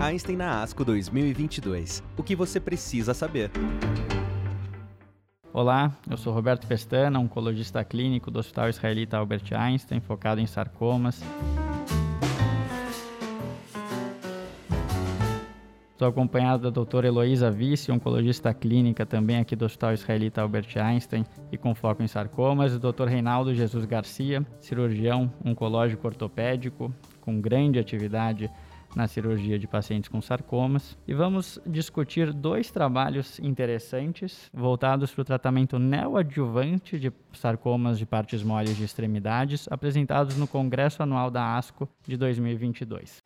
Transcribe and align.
Einstein 0.00 0.36
na 0.36 0.62
ASCO 0.62 0.84
2022. 0.84 2.02
O 2.18 2.22
que 2.22 2.36
você 2.36 2.60
precisa 2.60 3.14
saber? 3.14 3.50
Olá, 5.52 5.96
eu 6.08 6.18
sou 6.18 6.34
Roberto 6.34 6.66
Pestana, 6.66 7.18
oncologista 7.18 7.82
clínico 7.82 8.30
do 8.30 8.38
Hospital 8.38 8.68
Israelita 8.68 9.16
Albert 9.16 9.44
Einstein, 9.52 10.00
focado 10.00 10.38
em 10.38 10.46
sarcomas. 10.46 11.22
Estou 15.92 16.08
acompanhado 16.08 16.64
da 16.64 16.70
doutora 16.70 17.06
Heloísa 17.06 17.50
Vice, 17.50 17.90
oncologista 17.90 18.52
clínica 18.52 19.06
também 19.06 19.38
aqui 19.38 19.56
do 19.56 19.64
Hospital 19.64 19.94
Israelita 19.94 20.42
Albert 20.42 20.76
Einstein 20.76 21.24
e 21.50 21.56
com 21.56 21.74
foco 21.74 22.02
em 22.02 22.06
sarcomas, 22.06 22.74
e 22.74 22.78
Dr. 22.78 23.06
Reinaldo 23.08 23.54
Jesus 23.54 23.86
Garcia, 23.86 24.46
cirurgião 24.60 25.32
oncológico 25.42 26.06
ortopédico, 26.06 26.94
com 27.22 27.40
grande 27.40 27.78
atividade 27.78 28.50
na 28.94 29.06
cirurgia 29.06 29.58
de 29.58 29.66
pacientes 29.66 30.08
com 30.08 30.20
sarcomas. 30.20 30.96
E 31.06 31.14
vamos 31.14 31.58
discutir 31.66 32.32
dois 32.32 32.70
trabalhos 32.70 33.38
interessantes 33.40 34.50
voltados 34.52 35.12
para 35.12 35.22
o 35.22 35.24
tratamento 35.24 35.78
neoadjuvante 35.78 36.98
de 36.98 37.12
sarcomas 37.32 37.98
de 37.98 38.06
partes 38.06 38.42
moles 38.42 38.76
de 38.76 38.84
extremidades, 38.84 39.66
apresentados 39.70 40.36
no 40.36 40.46
Congresso 40.46 41.02
Anual 41.02 41.30
da 41.30 41.56
ASCO 41.56 41.88
de 42.06 42.16
2022. 42.16 43.20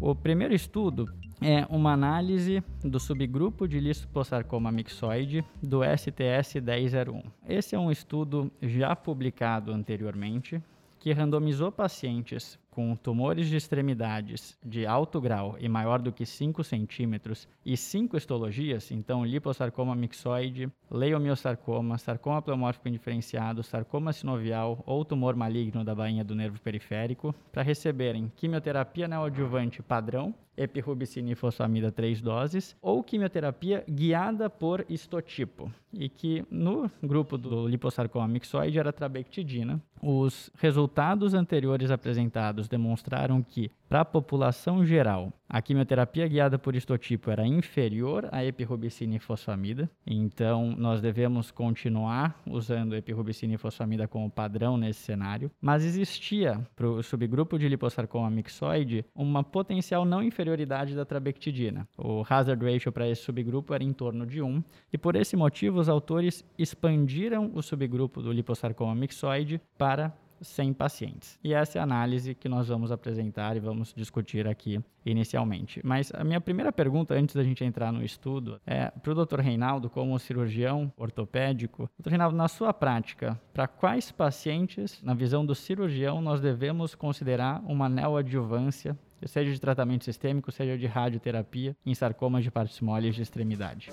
O 0.00 0.16
primeiro 0.16 0.52
estudo 0.52 1.06
é 1.40 1.66
uma 1.70 1.92
análise 1.92 2.62
do 2.82 3.00
subgrupo 3.00 3.66
de 3.66 3.80
liposarcoma 3.80 4.70
mixoide 4.70 5.44
do 5.62 5.80
STS 5.82 6.54
1001. 6.56 7.22
Esse 7.48 7.74
é 7.74 7.78
um 7.78 7.90
estudo 7.90 8.50
já 8.60 8.94
publicado 8.94 9.72
anteriormente 9.72 10.62
que 11.02 11.12
randomizou 11.12 11.72
pacientes 11.72 12.56
com 12.72 12.96
tumores 12.96 13.48
de 13.48 13.56
extremidades 13.56 14.58
de 14.64 14.86
alto 14.86 15.20
grau 15.20 15.56
e 15.60 15.68
maior 15.68 16.00
do 16.00 16.10
que 16.10 16.24
5 16.24 16.64
centímetros 16.64 17.46
e 17.64 17.76
5 17.76 18.16
histologias, 18.16 18.90
então 18.90 19.24
liposarcoma 19.24 19.94
mixoide, 19.94 20.72
leiomiosarcoma, 20.90 21.98
sarcoma 21.98 22.42
pleomórfico 22.42 22.88
indiferenciado, 22.88 23.62
sarcoma 23.62 24.12
sinovial 24.12 24.82
ou 24.86 25.04
tumor 25.04 25.36
maligno 25.36 25.84
da 25.84 25.94
bainha 25.94 26.24
do 26.24 26.34
nervo 26.34 26.58
periférico, 26.60 27.34
para 27.52 27.62
receberem 27.62 28.32
quimioterapia 28.36 29.06
neoadjuvante 29.06 29.82
padrão, 29.82 30.34
epirubicina 30.56 31.30
e 31.30 31.34
fosfamida 31.34 31.90
3 31.90 32.20
doses, 32.20 32.76
ou 32.80 33.02
quimioterapia 33.02 33.84
guiada 33.88 34.50
por 34.50 34.84
histotipo, 34.88 35.70
e 35.92 36.08
que 36.08 36.44
no 36.50 36.90
grupo 37.02 37.38
do 37.38 37.66
liposarcoma 37.66 38.28
mixoide 38.28 38.78
era 38.78 38.92
trabectidina. 38.92 39.80
Os 40.00 40.50
resultados 40.58 41.32
anteriores 41.32 41.90
apresentados 41.90 42.61
estudos 42.62 42.68
demonstraram 42.68 43.42
que, 43.42 43.70
para 43.88 44.00
a 44.00 44.04
população 44.04 44.84
geral, 44.84 45.32
a 45.48 45.60
quimioterapia 45.60 46.26
guiada 46.26 46.58
por 46.58 46.74
histotipo 46.74 47.30
era 47.30 47.46
inferior 47.46 48.28
à 48.32 48.44
epirubicina 48.44 49.16
e 49.16 49.18
fosfamida, 49.18 49.90
então 50.06 50.74
nós 50.78 51.00
devemos 51.00 51.50
continuar 51.50 52.40
usando 52.46 52.96
epirubicina 52.96 53.54
e 53.54 53.58
fosfamida 53.58 54.08
como 54.08 54.30
padrão 54.30 54.76
nesse 54.76 55.00
cenário, 55.00 55.50
mas 55.60 55.84
existia 55.84 56.60
para 56.74 56.88
o 56.88 57.02
subgrupo 57.02 57.58
de 57.58 57.68
liposarcoma 57.68 58.30
mixoide 58.30 59.04
uma 59.14 59.44
potencial 59.44 60.04
não 60.04 60.22
inferioridade 60.22 60.94
da 60.94 61.04
trabectidina. 61.04 61.86
O 61.98 62.24
hazard 62.28 62.64
ratio 62.64 62.92
para 62.92 63.08
esse 63.08 63.22
subgrupo 63.22 63.74
era 63.74 63.84
em 63.84 63.92
torno 63.92 64.26
de 64.26 64.40
1, 64.40 64.62
e 64.92 64.98
por 64.98 65.16
esse 65.16 65.36
motivo 65.36 65.78
os 65.78 65.88
autores 65.88 66.44
expandiram 66.58 67.50
o 67.54 67.62
subgrupo 67.62 68.22
do 68.22 68.32
liposarcoma 68.32 68.94
mixoide 68.94 69.60
para 69.76 70.14
100 70.42 70.72
pacientes. 70.74 71.38
E 71.42 71.54
essa 71.54 71.78
é 71.78 71.80
a 71.80 71.84
análise 71.84 72.34
que 72.34 72.48
nós 72.48 72.68
vamos 72.68 72.92
apresentar 72.92 73.56
e 73.56 73.60
vamos 73.60 73.92
discutir 73.94 74.46
aqui 74.46 74.80
inicialmente. 75.04 75.80
Mas 75.84 76.12
a 76.14 76.22
minha 76.22 76.40
primeira 76.40 76.72
pergunta, 76.72 77.14
antes 77.14 77.34
da 77.34 77.42
gente 77.42 77.64
entrar 77.64 77.92
no 77.92 78.04
estudo, 78.04 78.60
é 78.66 78.90
para 78.90 79.12
o 79.12 79.26
Dr. 79.26 79.40
Reinaldo, 79.40 79.90
como 79.90 80.18
cirurgião 80.18 80.92
ortopédico. 80.96 81.88
Dr. 81.98 82.10
Reinaldo, 82.10 82.36
na 82.36 82.48
sua 82.48 82.72
prática, 82.72 83.40
para 83.52 83.66
quais 83.66 84.12
pacientes, 84.12 85.02
na 85.02 85.14
visão 85.14 85.44
do 85.44 85.54
cirurgião, 85.54 86.20
nós 86.20 86.40
devemos 86.40 86.94
considerar 86.94 87.62
uma 87.66 87.88
neoadjuvância 87.88 88.96
seja 89.26 89.52
de 89.52 89.60
tratamento 89.60 90.04
sistêmico, 90.04 90.50
seja 90.50 90.76
de 90.76 90.86
radioterapia, 90.86 91.76
em 91.84 91.94
sarcomas 91.94 92.42
de 92.44 92.50
partes 92.50 92.80
moles 92.80 93.14
de 93.14 93.22
extremidade? 93.22 93.90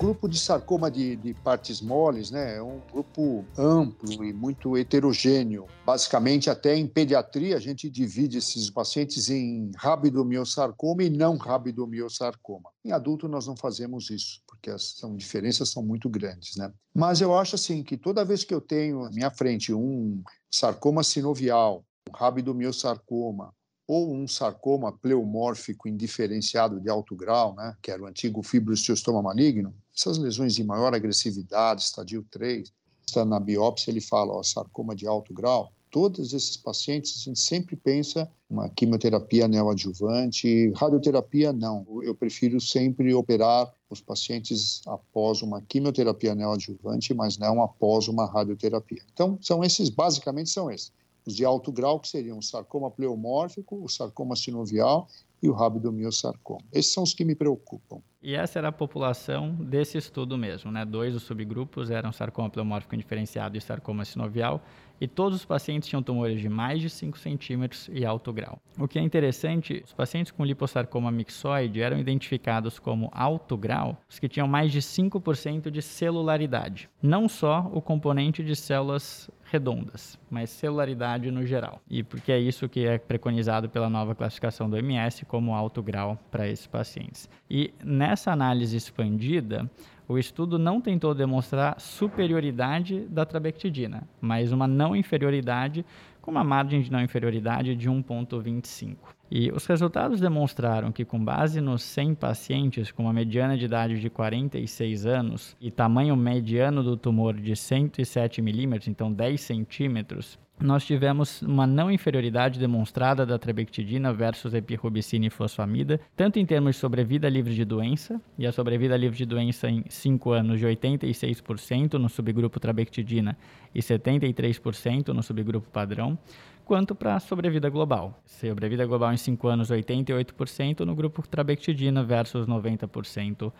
Grupo 0.00 0.26
de 0.26 0.38
sarcoma 0.38 0.90
de, 0.90 1.14
de, 1.16 1.34
partes 1.34 1.82
moles 1.82 2.30
né, 2.30 2.56
é 2.56 2.62
um 2.62 2.80
grupo 2.90 3.44
amplo 3.58 4.24
e 4.24 4.32
muito 4.32 4.74
heterogêneo. 4.74 5.66
Basicamente, 5.84 6.48
até 6.48 6.74
em 6.74 6.86
pediatria, 6.86 7.54
a 7.54 7.60
gente 7.60 7.90
divide 7.90 8.38
esses 8.38 8.70
pacientes 8.70 9.28
em 9.28 9.70
rabidomiosarcoma 9.76 11.04
e 11.04 11.10
não 11.10 11.36
rabidomiosarcoma. 11.36 12.70
Em 12.82 12.92
adulto, 12.92 13.28
nós 13.28 13.46
não 13.46 13.54
fazemos 13.54 14.08
isso, 14.08 14.40
porque 14.46 14.70
as 14.70 14.96
são, 14.96 15.14
diferenças 15.14 15.68
são 15.68 15.82
muito 15.82 16.08
grandes. 16.08 16.56
Né? 16.56 16.72
Mas 16.94 17.20
eu 17.20 17.36
acho 17.36 17.56
assim 17.56 17.82
que 17.82 17.98
toda 17.98 18.24
vez 18.24 18.42
que 18.42 18.54
eu 18.54 18.60
tenho 18.60 19.04
à 19.04 19.10
minha 19.10 19.30
frente 19.30 19.70
um 19.74 20.22
sarcoma 20.50 21.02
sinovial, 21.02 21.84
um 22.08 22.16
rabidomiosarcoma, 22.16 23.52
ou 23.90 24.14
um 24.14 24.28
sarcoma 24.28 24.92
pleomórfico 24.92 25.88
indiferenciado 25.88 26.80
de 26.80 26.88
alto 26.88 27.16
grau, 27.16 27.56
né, 27.56 27.74
que 27.82 27.90
era 27.90 28.00
o 28.00 28.06
antigo 28.06 28.40
fibrostoma 28.40 29.20
maligno, 29.20 29.74
essas 30.00 30.16
lesões 30.16 30.54
de 30.54 30.64
maior 30.64 30.94
agressividade, 30.94 31.82
estadio 31.82 32.24
3, 32.30 32.72
está 33.06 33.24
na 33.24 33.38
biópsia 33.38 33.90
ele 33.90 34.00
fala, 34.00 34.32
ó, 34.32 34.42
sarcoma 34.42 34.94
de 34.94 35.06
alto 35.06 35.34
grau, 35.34 35.70
todos 35.90 36.32
esses 36.32 36.56
pacientes, 36.56 37.20
a 37.20 37.24
gente 37.24 37.40
sempre 37.40 37.76
pensa 37.76 38.30
uma 38.48 38.68
quimioterapia 38.68 39.46
neoadjuvante, 39.46 40.72
radioterapia 40.76 41.52
não. 41.52 41.84
Eu 42.02 42.14
prefiro 42.14 42.60
sempre 42.60 43.12
operar 43.12 43.72
os 43.90 44.00
pacientes 44.00 44.80
após 44.86 45.42
uma 45.42 45.60
quimioterapia 45.60 46.34
neoadjuvante, 46.34 47.12
mas 47.12 47.36
não 47.36 47.60
após 47.62 48.08
uma 48.08 48.24
radioterapia. 48.24 49.02
Então, 49.12 49.38
são 49.42 49.62
esses, 49.62 49.90
basicamente 49.90 50.48
são 50.48 50.70
esses. 50.70 50.92
Os 51.26 51.34
de 51.34 51.44
alto 51.44 51.70
grau, 51.70 52.00
que 52.00 52.08
seriam 52.08 52.38
o 52.38 52.42
sarcoma 52.42 52.90
pleomórfico, 52.90 53.84
o 53.84 53.88
sarcoma 53.88 54.34
sinovial 54.34 55.08
e 55.42 55.48
o 55.48 55.52
rabidomiosarcoma. 55.52 56.60
Esses 56.72 56.92
são 56.92 57.02
os 57.02 57.14
que 57.14 57.24
me 57.24 57.34
preocupam. 57.34 58.00
E 58.22 58.34
essa 58.34 58.58
era 58.58 58.68
a 58.68 58.72
população 58.72 59.54
desse 59.54 59.96
estudo 59.96 60.36
mesmo, 60.36 60.70
né? 60.70 60.84
Dois 60.84 61.14
dos 61.14 61.22
subgrupos 61.22 61.90
eram 61.90 62.12
sarcoma 62.12 62.50
pleomórfico 62.50 62.94
indiferenciado 62.94 63.56
e 63.56 63.60
sarcoma 63.60 64.04
sinovial, 64.04 64.62
e 65.00 65.08
todos 65.08 65.38
os 65.38 65.44
pacientes 65.46 65.88
tinham 65.88 66.02
tumores 66.02 66.38
de 66.38 66.48
mais 66.48 66.82
de 66.82 66.90
5 66.90 67.18
centímetros 67.18 67.88
e 67.90 68.04
alto 68.04 68.30
grau. 68.30 68.60
O 68.78 68.86
que 68.86 68.98
é 68.98 69.02
interessante, 69.02 69.82
os 69.82 69.94
pacientes 69.94 70.30
com 70.30 70.44
liposarcoma 70.44 71.10
mixoide 71.10 71.80
eram 71.80 71.98
identificados 71.98 72.78
como 72.78 73.08
alto 73.14 73.56
grau, 73.56 73.98
os 74.06 74.18
que 74.18 74.28
tinham 74.28 74.46
mais 74.46 74.70
de 74.70 74.80
5% 74.80 75.70
de 75.70 75.80
celularidade. 75.80 76.90
Não 77.02 77.26
só 77.26 77.70
o 77.72 77.80
componente 77.80 78.44
de 78.44 78.54
células 78.54 79.30
redondas, 79.50 80.18
mas 80.30 80.48
celularidade 80.50 81.30
no 81.30 81.44
geral. 81.44 81.80
E 81.90 82.02
porque 82.02 82.30
é 82.30 82.38
isso 82.38 82.68
que 82.68 82.86
é 82.86 82.98
preconizado 82.98 83.68
pela 83.68 83.90
nova 83.90 84.14
classificação 84.14 84.70
do 84.70 84.76
MS 84.76 85.24
como 85.24 85.54
alto 85.54 85.82
grau 85.82 86.18
para 86.30 86.48
esses 86.48 86.66
pacientes. 86.66 87.28
E 87.50 87.74
nessa 87.84 88.30
análise 88.30 88.76
expandida, 88.76 89.68
o 90.06 90.18
estudo 90.18 90.58
não 90.58 90.80
tentou 90.80 91.14
demonstrar 91.14 91.80
superioridade 91.80 93.00
da 93.08 93.24
trabectidina, 93.24 94.02
mas 94.20 94.52
uma 94.52 94.66
não 94.66 94.94
inferioridade 94.94 95.84
com 96.20 96.30
uma 96.30 96.44
margem 96.44 96.82
de 96.82 96.90
não 96.90 97.00
inferioridade 97.00 97.74
de 97.74 97.88
1,25. 97.88 98.96
E 99.30 99.50
os 99.52 99.64
resultados 99.66 100.20
demonstraram 100.20 100.90
que, 100.90 101.04
com 101.04 101.24
base 101.24 101.60
nos 101.60 101.82
100 101.82 102.16
pacientes 102.16 102.90
com 102.90 103.04
uma 103.04 103.12
mediana 103.12 103.56
de 103.56 103.64
idade 103.64 104.00
de 104.00 104.10
46 104.10 105.06
anos 105.06 105.56
e 105.60 105.70
tamanho 105.70 106.16
mediano 106.16 106.82
do 106.82 106.96
tumor 106.96 107.34
de 107.34 107.54
107 107.54 108.42
milímetros, 108.42 108.88
então 108.88 109.12
10 109.12 109.40
centímetros, 109.40 110.36
nós 110.60 110.84
tivemos 110.84 111.40
uma 111.42 111.66
não 111.66 111.90
inferioridade 111.90 112.58
demonstrada 112.58 113.24
da 113.24 113.38
trabectidina 113.38 114.12
versus 114.12 114.52
epirubicina 114.52 115.26
e 115.26 115.30
fosfamida, 115.30 115.98
tanto 116.14 116.38
em 116.38 116.44
termos 116.44 116.76
de 116.76 116.80
sobrevida 116.80 117.28
livre 117.28 117.54
de 117.54 117.64
doença, 117.64 118.20
e 118.38 118.46
a 118.46 118.52
sobrevida 118.52 118.96
livre 118.96 119.16
de 119.16 119.24
doença 119.24 119.70
em 119.70 119.84
5 119.88 120.30
anos 120.30 120.58
de 120.58 120.66
86% 120.66 121.94
no 121.94 122.08
subgrupo 122.08 122.60
trabectidina 122.60 123.36
e 123.74 123.80
73% 123.80 125.08
no 125.08 125.22
subgrupo 125.22 125.68
padrão, 125.70 126.18
quanto 126.64 126.94
para 126.94 127.16
a 127.16 127.20
sobrevida 127.20 127.68
global. 127.70 128.22
Sobrevida 128.26 128.84
global 128.84 129.12
em 129.12 129.16
5 129.16 129.48
anos 129.48 129.70
88% 129.70 130.80
no 130.80 130.94
grupo 130.94 131.26
trabectidina 131.26 132.04
versus 132.04 132.46
90% 132.46 133.50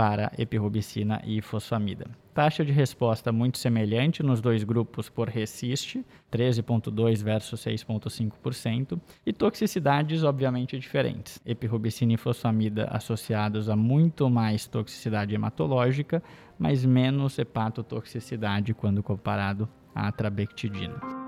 para 0.00 0.32
epirubicina 0.38 1.20
e 1.26 1.42
fosfamida. 1.42 2.06
Taxa 2.32 2.64
de 2.64 2.72
resposta 2.72 3.30
muito 3.30 3.58
semelhante 3.58 4.22
nos 4.22 4.40
dois 4.40 4.64
grupos 4.64 5.10
por 5.10 5.28
RESIST, 5.28 6.02
13,2% 6.32 7.22
versus 7.22 7.60
6,5%, 7.60 8.98
e 9.26 9.30
toxicidades 9.30 10.24
obviamente 10.24 10.78
diferentes. 10.78 11.38
Epirubicina 11.44 12.14
e 12.14 12.16
fosfamida 12.16 12.88
associados 12.90 13.68
a 13.68 13.76
muito 13.76 14.30
mais 14.30 14.66
toxicidade 14.66 15.34
hematológica, 15.34 16.22
mas 16.58 16.82
menos 16.82 17.38
hepatotoxicidade 17.38 18.72
quando 18.72 19.02
comparado 19.02 19.68
à 19.94 20.10
trabectidina. 20.10 21.19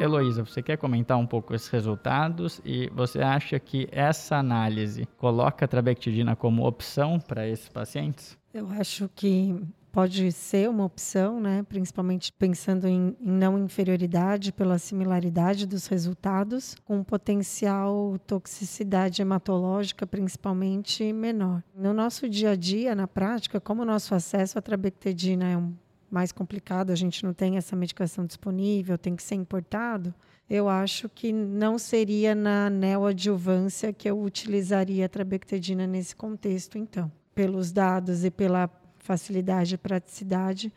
Heloísa, 0.00 0.44
você 0.44 0.62
quer 0.62 0.76
comentar 0.78 1.18
um 1.18 1.26
pouco 1.26 1.52
esses 1.52 1.68
resultados 1.68 2.60
e 2.64 2.88
você 2.94 3.20
acha 3.20 3.58
que 3.58 3.88
essa 3.90 4.36
análise 4.36 5.06
coloca 5.16 5.64
a 5.64 5.68
trabectidina 5.68 6.36
como 6.36 6.64
opção 6.64 7.18
para 7.18 7.48
esses 7.48 7.68
pacientes? 7.68 8.38
Eu 8.54 8.68
acho 8.70 9.10
que 9.12 9.60
pode 9.90 10.30
ser 10.30 10.70
uma 10.70 10.84
opção, 10.84 11.40
né? 11.40 11.64
principalmente 11.68 12.32
pensando 12.32 12.86
em, 12.86 13.16
em, 13.20 13.32
não 13.32 13.58
inferioridade 13.58 14.52
pela 14.52 14.78
similaridade 14.78 15.66
dos 15.66 15.88
resultados, 15.88 16.76
com 16.84 17.02
potencial 17.02 18.16
toxicidade 18.24 19.20
hematológica 19.20 20.06
principalmente 20.06 21.12
menor. 21.12 21.60
No 21.74 21.92
nosso 21.92 22.28
dia 22.28 22.50
a 22.50 22.56
dia, 22.56 22.94
na 22.94 23.08
prática, 23.08 23.60
como 23.60 23.82
o 23.82 23.84
nosso 23.84 24.14
acesso 24.14 24.60
à 24.60 24.62
trabectedina 24.62 25.48
é 25.50 25.56
um 25.56 25.74
mais 26.10 26.32
complicado, 26.32 26.90
a 26.90 26.94
gente 26.94 27.24
não 27.24 27.32
tem 27.32 27.56
essa 27.56 27.76
medicação 27.76 28.24
disponível, 28.24 28.96
tem 28.96 29.14
que 29.14 29.22
ser 29.22 29.34
importado, 29.34 30.14
eu 30.48 30.68
acho 30.68 31.08
que 31.08 31.30
não 31.32 31.78
seria 31.78 32.34
na 32.34 32.70
neoadjuvância 32.70 33.92
que 33.92 34.08
eu 34.08 34.18
utilizaria 34.20 35.04
a 35.04 35.08
trabectedina 35.08 35.86
nesse 35.86 36.16
contexto, 36.16 36.78
então. 36.78 37.12
Pelos 37.34 37.70
dados 37.70 38.24
e 38.24 38.30
pela 38.30 38.70
facilidade 38.98 39.74
e 39.74 39.78
praticidade, 39.78 40.72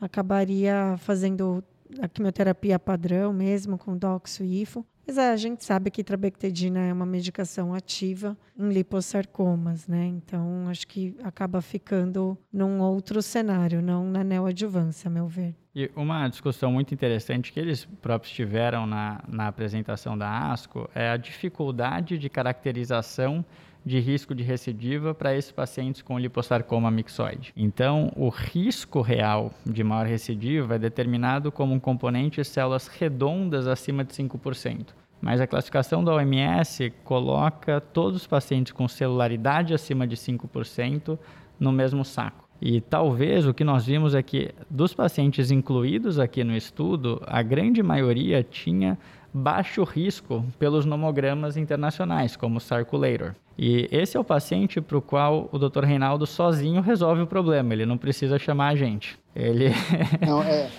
acabaria 0.00 0.96
fazendo 0.98 1.62
a 2.00 2.08
quimioterapia 2.08 2.78
padrão 2.78 3.32
mesmo, 3.32 3.78
com 3.78 3.96
doxo 3.96 4.44
e 4.44 4.62
ifo. 4.62 4.84
Mas 5.06 5.18
é, 5.18 5.30
a 5.30 5.36
gente 5.36 5.64
sabe 5.64 5.88
que 5.90 6.02
trabectedina 6.02 6.80
é 6.80 6.92
uma 6.92 7.06
medicação 7.06 7.72
ativa 7.72 8.36
em 8.58 8.70
liposarcomas, 8.70 9.86
né? 9.86 10.04
Então, 10.06 10.68
acho 10.68 10.86
que 10.88 11.16
acaba 11.22 11.62
ficando 11.62 12.36
num 12.52 12.80
outro 12.80 13.22
cenário, 13.22 13.80
não 13.80 14.10
na 14.10 14.24
neoadjuvância, 14.24 15.06
a 15.06 15.10
meu 15.10 15.28
ver. 15.28 15.54
E 15.72 15.90
uma 15.94 16.26
discussão 16.26 16.72
muito 16.72 16.92
interessante 16.92 17.52
que 17.52 17.60
eles 17.60 17.84
próprios 17.84 18.34
tiveram 18.34 18.84
na, 18.84 19.22
na 19.28 19.46
apresentação 19.46 20.18
da 20.18 20.50
ASCO 20.50 20.90
é 20.92 21.10
a 21.10 21.16
dificuldade 21.16 22.18
de 22.18 22.28
caracterização 22.28 23.44
de 23.86 24.00
risco 24.00 24.34
de 24.34 24.42
recidiva 24.42 25.14
para 25.14 25.36
esses 25.36 25.52
pacientes 25.52 26.02
com 26.02 26.18
liposarcoma 26.18 26.90
mixoide. 26.90 27.52
Então, 27.56 28.12
o 28.16 28.28
risco 28.28 29.00
real 29.00 29.52
de 29.64 29.84
maior 29.84 30.06
recidiva 30.06 30.74
é 30.74 30.78
determinado 30.78 31.52
como 31.52 31.72
um 31.72 31.78
componente 31.78 32.40
de 32.40 32.44
células 32.44 32.88
redondas 32.88 33.68
acima 33.68 34.02
de 34.02 34.12
5%. 34.12 34.88
Mas 35.20 35.40
a 35.40 35.46
classificação 35.46 36.02
da 36.02 36.12
OMS 36.12 36.92
coloca 37.04 37.80
todos 37.80 38.22
os 38.22 38.26
pacientes 38.26 38.72
com 38.72 38.88
celularidade 38.88 39.72
acima 39.72 40.04
de 40.04 40.16
5% 40.16 41.16
no 41.58 41.70
mesmo 41.70 42.04
saco. 42.04 42.44
E 42.60 42.80
talvez 42.80 43.46
o 43.46 43.54
que 43.54 43.62
nós 43.62 43.86
vimos 43.86 44.16
é 44.16 44.22
que 44.22 44.52
dos 44.68 44.94
pacientes 44.94 45.52
incluídos 45.52 46.18
aqui 46.18 46.42
no 46.42 46.56
estudo, 46.56 47.22
a 47.26 47.40
grande 47.40 47.82
maioria 47.84 48.42
tinha 48.42 48.98
baixo 49.36 49.84
risco 49.84 50.44
pelos 50.58 50.86
nomogramas 50.86 51.56
internacionais, 51.56 52.34
como 52.36 52.56
o 52.56 52.60
Sarculator. 52.60 53.34
E 53.58 53.88
esse 53.90 54.16
é 54.16 54.20
o 54.20 54.24
paciente 54.24 54.80
para 54.80 54.96
o 54.96 55.02
qual 55.02 55.48
o 55.52 55.58
Dr. 55.58 55.84
Reinaldo 55.84 56.26
sozinho 56.26 56.80
resolve 56.80 57.22
o 57.22 57.26
problema, 57.26 57.72
ele 57.72 57.86
não 57.86 57.98
precisa 57.98 58.38
chamar 58.38 58.68
a 58.68 58.76
gente. 58.76 59.18
Ele... 59.34 59.70
não, 60.26 60.42
é... 60.42 60.70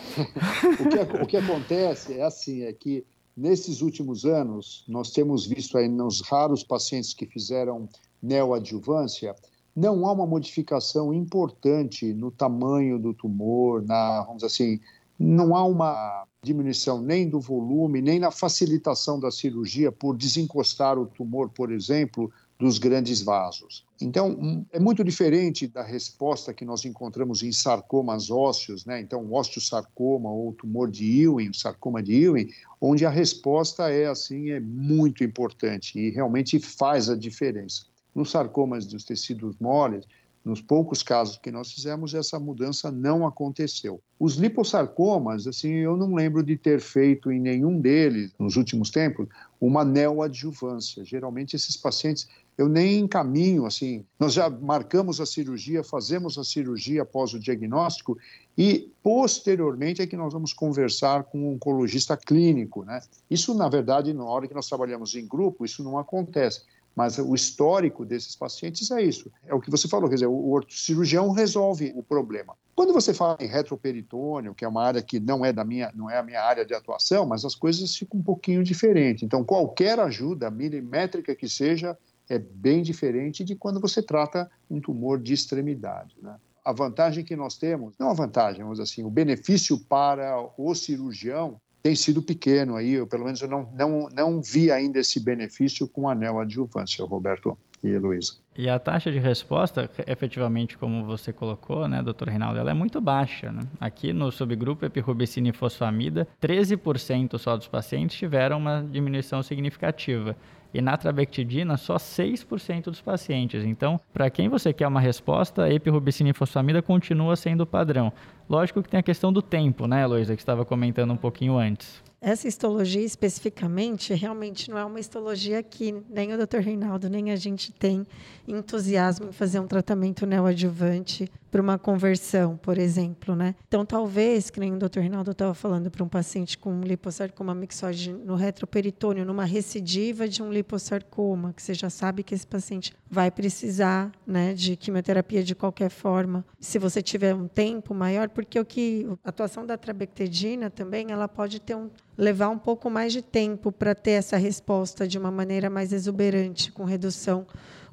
o, 0.80 0.90
que, 0.90 1.24
o 1.24 1.28
que 1.28 1.38
acontece 1.38 2.20
é 2.20 2.24
assim, 2.24 2.64
é 2.64 2.74
que 2.74 3.06
nesses 3.36 3.82
últimos 3.82 4.26
anos, 4.26 4.84
nós 4.88 5.12
temos 5.12 5.46
visto 5.46 5.78
aí 5.78 5.88
nos 5.88 6.22
raros 6.22 6.64
pacientes 6.64 7.14
que 7.14 7.26
fizeram 7.26 7.88
neoadjuvância, 8.22 9.36
não 9.76 10.08
há 10.08 10.12
uma 10.12 10.26
modificação 10.26 11.14
importante 11.14 12.12
no 12.12 12.32
tamanho 12.32 12.98
do 12.98 13.14
tumor, 13.14 13.84
na, 13.84 14.24
vamos 14.24 14.44
assim, 14.44 14.80
não 15.20 15.56
há 15.56 15.64
uma 15.64 16.26
diminuição 16.44 17.02
nem 17.02 17.28
do 17.28 17.40
volume, 17.40 18.02
nem 18.02 18.20
na 18.20 18.32
facilitação 18.32 19.20
da 19.20 19.32
cirurgia 19.32 19.92
por 19.92 20.16
desencostar 20.16 20.98
o 20.98 21.06
tumor, 21.06 21.50
por 21.50 21.72
exemplo, 21.72 22.32
dos 22.60 22.80
grandes 22.80 23.22
vasos. 23.22 23.86
Então, 24.02 24.30
hum, 24.30 24.66
é 24.72 24.80
muito 24.80 25.04
diferente 25.04 25.68
da 25.68 25.84
resposta 25.84 26.54
que 26.54 26.66
nós 26.66 26.86
encontramos 26.86 27.44
em 27.44 27.52
sarcomas 27.52 28.32
ósseos, 28.32 28.86
né? 28.86 29.00
Então, 29.00 29.32
osteosarcoma 29.32 30.32
ou 30.32 30.54
tumor 30.54 30.90
de 30.90 31.22
Ewing, 31.22 31.54
sarcoma 31.54 32.02
de 32.02 32.14
Ewing, 32.14 32.50
onde 32.82 33.06
a 33.06 33.10
resposta 33.10 33.90
é 33.92 34.08
assim, 34.08 34.50
é 34.50 34.60
muito 34.60 35.24
importante 35.24 36.00
e 36.00 36.10
realmente 36.10 36.60
faz 36.60 37.10
a 37.10 37.16
diferença. 37.16 37.86
Nos 38.16 38.32
sarcomas 38.32 38.88
dos 38.88 39.04
tecidos 39.04 39.56
moles, 39.60 40.06
nos 40.48 40.62
poucos 40.62 41.04
casos 41.04 41.38
que 41.38 41.52
nós 41.52 41.74
fizemos, 41.74 42.14
essa 42.14 42.40
mudança 42.40 42.90
não 42.90 43.28
aconteceu. 43.28 44.02
Os 44.18 44.36
liposarcomas, 44.36 45.46
assim, 45.46 45.74
eu 45.74 45.98
não 45.98 46.16
lembro 46.16 46.42
de 46.42 46.56
ter 46.56 46.80
feito 46.80 47.30
em 47.30 47.40
nenhum 47.40 47.82
deles, 47.82 48.32
nos 48.40 48.56
últimos 48.56 48.90
tempos, 48.90 49.28
uma 49.60 49.84
neoadjuvância. 49.84 51.04
Geralmente, 51.04 51.56
esses 51.56 51.76
pacientes, 51.76 52.30
eu 52.58 52.70
nem 52.70 53.00
encaminho, 53.00 53.66
assim, 53.66 54.06
nós 54.18 54.34
já 54.34 54.50
marcamos 54.50 55.20
a 55.20 55.26
cirurgia, 55.26 55.84
fazemos 55.84 56.38
a 56.38 56.44
cirurgia 56.44 57.02
após 57.02 57.34
o 57.34 57.40
diagnóstico 57.40 58.18
e, 58.58 58.90
posteriormente, 59.04 60.02
é 60.02 60.08
que 60.08 60.16
nós 60.16 60.32
vamos 60.32 60.54
conversar 60.54 61.26
com 61.26 61.40
um 61.40 61.54
oncologista 61.56 62.16
clínico, 62.16 62.86
né? 62.86 63.02
Isso, 63.30 63.54
na 63.54 63.68
verdade, 63.68 64.14
na 64.14 64.24
hora 64.24 64.48
que 64.48 64.54
nós 64.54 64.68
trabalhamos 64.68 65.14
em 65.14 65.28
grupo, 65.28 65.66
isso 65.66 65.84
não 65.84 65.98
acontece. 66.00 66.62
Mas 66.98 67.20
o 67.20 67.36
histórico 67.36 68.04
desses 68.04 68.36
pacientes 68.36 68.90
é 68.90 69.04
isso. 69.04 69.32
É 69.46 69.54
o 69.54 69.62
que 69.62 69.70
você 69.70 69.88
falou, 69.88 70.10
quer 70.10 70.16
dizer, 70.16 70.26
o 70.26 70.60
cirurgião 70.68 71.30
resolve 71.30 71.94
o 71.96 72.02
problema. 72.02 72.56
Quando 72.74 72.92
você 72.92 73.14
fala 73.14 73.38
em 73.40 73.46
retroperitônio, 73.46 74.56
que 74.56 74.66
é 74.66 74.68
uma 74.68 74.84
área 74.84 75.00
que 75.00 75.20
não 75.20 75.46
é 75.46 75.54
da 75.54 75.64
minha, 75.64 75.92
não 75.94 76.10
é 76.10 76.18
a 76.18 76.24
minha 76.24 76.42
área 76.42 76.66
de 76.66 76.74
atuação, 76.74 77.24
mas 77.24 77.46
as 77.46 77.54
coisas 77.54 77.96
ficam 77.96 78.20
um 78.20 78.24
pouquinho 78.24 78.64
diferentes. 78.64 79.22
Então, 79.22 79.44
qualquer 79.44 80.00
ajuda 80.00 80.50
milimétrica 80.50 81.36
que 81.36 81.48
seja 81.48 81.96
é 82.28 82.40
bem 82.40 82.82
diferente 82.82 83.44
de 83.44 83.56
quando 83.56 83.80
você 83.80 84.02
trata 84.02 84.50
um 84.68 84.82
tumor 84.82 85.22
de 85.22 85.34
extremidade, 85.34 86.16
né? 86.20 86.36
A 86.66 86.74
vantagem 86.74 87.24
que 87.24 87.36
nós 87.36 87.60
temos, 87.60 87.94
não 88.00 88.10
a 88.10 88.14
vantagem, 88.14 88.66
mas 88.66 88.80
assim, 88.80 89.04
o 89.04 89.10
benefício 89.10 89.78
para 89.78 90.36
o 90.58 90.74
cirurgião 90.74 91.62
tem 91.82 91.96
sido 91.96 92.22
pequeno 92.22 92.76
aí, 92.76 92.94
eu, 92.94 93.08
pelo 93.08 93.26
menos 93.26 93.42
eu 93.42 93.48
não, 93.48 93.72
não, 93.74 94.10
não 94.10 94.42
vi 94.42 94.72
ainda 94.72 95.00
esse 95.00 95.20
benefício 95.20 95.88
com 95.88 96.10
anel 96.10 96.40
adjuvância, 96.40 97.06
Roberto 97.06 97.58
e 97.88 97.94
Heloísa. 97.94 98.34
E 98.58 98.68
a 98.68 98.80
taxa 98.80 99.12
de 99.12 99.20
resposta, 99.20 99.90
efetivamente, 100.08 100.78
como 100.78 101.06
você 101.06 101.32
colocou, 101.32 101.88
né, 101.88 102.02
doutor 102.02 102.30
Reinaldo, 102.30 102.60
ela 102.60 102.72
é 102.72 102.74
muito 102.74 103.00
baixa. 103.00 103.52
Né? 103.52 103.62
Aqui 103.80 104.12
no 104.12 104.32
subgrupo 104.32 104.86
epirubicina 104.86 105.50
e 105.50 105.54
fosfamida, 105.54 106.28
13% 106.42 107.38
só 107.38 107.56
dos 107.56 107.68
pacientes 107.68 108.18
tiveram 108.18 108.58
uma 108.58 108.84
diminuição 108.84 109.44
significativa 109.44 110.36
e 110.74 110.82
na 110.82 110.98
trabectidina 110.98 111.78
só 111.78 111.96
6% 111.96 112.86
dos 112.86 113.02
pacientes. 113.02 113.64
Então, 113.64 114.00
para 114.14 114.30
quem 114.30 114.50
você 114.50 114.74
quer 114.74 114.88
uma 114.88 115.00
resposta, 115.00 115.72
epirubicina 115.72 116.30
e 116.30 116.34
fosfamida 116.34 116.82
continua 116.82 117.36
sendo 117.36 117.62
o 117.62 117.66
padrão. 117.66 118.12
Lógico 118.50 118.82
que 118.82 118.90
tem 118.90 119.00
a 119.00 119.04
questão 119.04 119.32
do 119.32 119.42
tempo, 119.42 119.88
né, 119.88 120.04
Heloísa, 120.04 120.36
que 120.36 120.42
estava 120.42 120.66
comentando 120.66 121.12
um 121.12 121.18
pouquinho 121.18 121.58
antes. 121.58 122.04
Essa 122.20 122.48
histologia 122.48 123.04
especificamente 123.04 124.12
realmente 124.16 124.72
não 124.72 124.78
é 124.78 124.84
uma 124.84 125.00
histologia 125.00 125.62
que 125.62 125.94
nem 126.10 126.34
o 126.34 126.38
Dr. 126.38 126.58
Reinaldo 126.58 127.10
nem 127.10 127.32
a 127.32 127.36
gente 127.36 127.72
tem 127.72 128.08
entusiasmo 128.48 129.30
em 129.30 129.32
fazer 129.32 129.60
um 129.60 129.68
tratamento 129.68 130.26
neoadjuvante 130.26 131.32
para 131.50 131.62
uma 131.62 131.78
conversão, 131.78 132.58
por 132.58 132.78
exemplo, 132.78 133.36
né? 133.36 133.56
Então, 133.68 133.86
talvez, 133.86 134.50
que 134.50 134.60
nem 134.60 134.74
o 134.74 134.78
Dr. 134.78 135.00
Reinaldo 135.00 135.32
estava 135.32 135.54
falando 135.54 135.90
para 135.90 136.04
um 136.04 136.08
paciente 136.08 136.58
com 136.58 136.82
liposarcoma 136.82 137.56
mixoide 137.56 138.14
no 138.14 138.36
retroperitônio, 138.36 139.26
numa 139.26 139.46
recidiva 139.46 140.28
de 140.28 140.44
um 140.44 140.52
liposarcoma, 140.52 141.54
que 141.54 141.62
você 141.62 141.74
já 141.74 141.90
sabe 141.90 142.24
que 142.24 142.36
esse 142.36 142.46
paciente 142.46 142.94
vai 143.10 143.32
precisar, 143.32 144.12
né, 144.26 144.54
de 144.54 144.76
quimioterapia 144.76 145.44
de 145.44 145.56
qualquer 145.56 145.90
forma, 145.90 146.46
se 146.60 146.78
você 146.78 147.02
tiver 147.02 147.34
um 147.34 147.48
tempo 147.48 147.94
maior, 147.94 148.30
porque 148.30 148.60
o 148.60 148.66
que 148.66 149.08
a 149.24 149.30
atuação 149.30 149.66
da 149.66 149.78
trabectedina 149.78 150.70
também, 150.70 151.12
ela 151.12 151.28
pode 151.28 151.62
ter 151.62 151.76
um 151.76 151.90
levar 152.18 152.50
um 152.50 152.58
pouco 152.58 152.90
mais 152.90 153.14
de 153.14 153.22
tempo 153.22 153.72
para 153.72 153.94
ter 153.94 154.12
essa 154.12 154.38
resposta 154.38 155.08
de 155.08 155.20
uma 155.20 155.30
maneira 155.30 155.70
mais 155.70 155.94
exuberante, 155.94 156.72
com 156.72 156.84
redução 156.84 157.46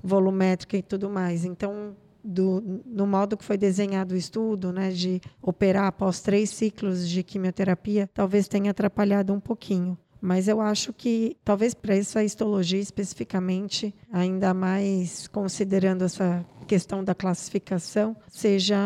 volumétrica 0.02 0.76
e 0.76 0.82
tudo 0.82 1.11
mais. 1.11 1.44
Então, 1.44 1.94
do, 2.24 2.82
no 2.86 3.06
modo 3.06 3.36
que 3.36 3.44
foi 3.44 3.58
desenhado 3.58 4.14
o 4.14 4.16
estudo, 4.16 4.72
né, 4.72 4.90
de 4.90 5.20
operar 5.42 5.86
após 5.86 6.20
três 6.20 6.50
ciclos 6.50 7.08
de 7.08 7.22
quimioterapia, 7.22 8.08
talvez 8.14 8.48
tenha 8.48 8.70
atrapalhado 8.70 9.32
um 9.32 9.40
pouquinho. 9.40 9.98
Mas 10.20 10.48
eu 10.48 10.58
acho 10.58 10.90
que, 10.90 11.36
talvez 11.44 11.74
para 11.74 11.94
essa 11.94 12.24
histologia 12.24 12.80
especificamente, 12.80 13.94
ainda 14.10 14.54
mais 14.54 15.28
considerando 15.28 16.02
essa 16.02 16.42
questão 16.66 17.04
da 17.04 17.14
classificação, 17.14 18.16
seja 18.26 18.78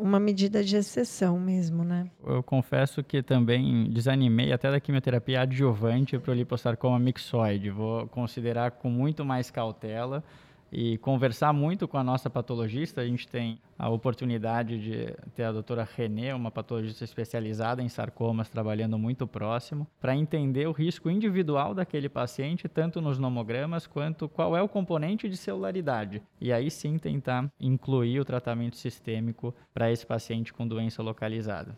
uma 0.00 0.18
medida 0.18 0.64
de 0.64 0.74
exceção 0.74 1.38
mesmo, 1.38 1.84
né? 1.84 2.10
Eu 2.26 2.42
confesso 2.42 3.04
que 3.04 3.22
também 3.22 3.88
desanimei 3.88 4.52
até 4.52 4.68
da 4.68 4.80
quimioterapia 4.80 5.42
adjuvante 5.42 6.18
para 6.18 6.32
o 6.32 6.34
liposarcoma 6.34 6.98
mixoide. 6.98 7.70
Vou 7.70 8.08
considerar 8.08 8.72
com 8.72 8.90
muito 8.90 9.24
mais 9.24 9.48
cautela 9.48 10.24
e 10.72 10.98
conversar 10.98 11.52
muito 11.52 11.88
com 11.88 11.96
a 11.96 12.04
nossa 12.04 12.30
patologista. 12.30 13.00
A 13.00 13.06
gente 13.06 13.26
tem 13.26 13.58
a 13.78 13.88
oportunidade 13.88 14.78
de 14.78 15.14
ter 15.34 15.44
a 15.44 15.52
doutora 15.52 15.88
Renê, 15.96 16.32
uma 16.32 16.50
patologista 16.50 17.04
especializada 17.04 17.82
em 17.82 17.88
sarcomas, 17.88 18.48
trabalhando 18.48 18.98
muito 18.98 19.26
próximo, 19.26 19.86
para 20.00 20.14
entender 20.14 20.66
o 20.66 20.72
risco 20.72 21.10
individual 21.10 21.74
daquele 21.74 22.08
paciente, 22.08 22.68
tanto 22.68 23.00
nos 23.00 23.18
nomogramas 23.18 23.86
quanto 23.86 24.28
qual 24.28 24.56
é 24.56 24.62
o 24.62 24.68
componente 24.68 25.28
de 25.28 25.36
celularidade. 25.36 26.22
E 26.40 26.52
aí 26.52 26.70
sim 26.70 26.98
tentar 26.98 27.50
incluir 27.58 28.20
o 28.20 28.24
tratamento 28.24 28.76
sistêmico 28.76 29.54
para 29.72 29.90
esse 29.90 30.06
paciente 30.06 30.52
com 30.52 30.66
doença 30.66 31.02
localizada. 31.02 31.76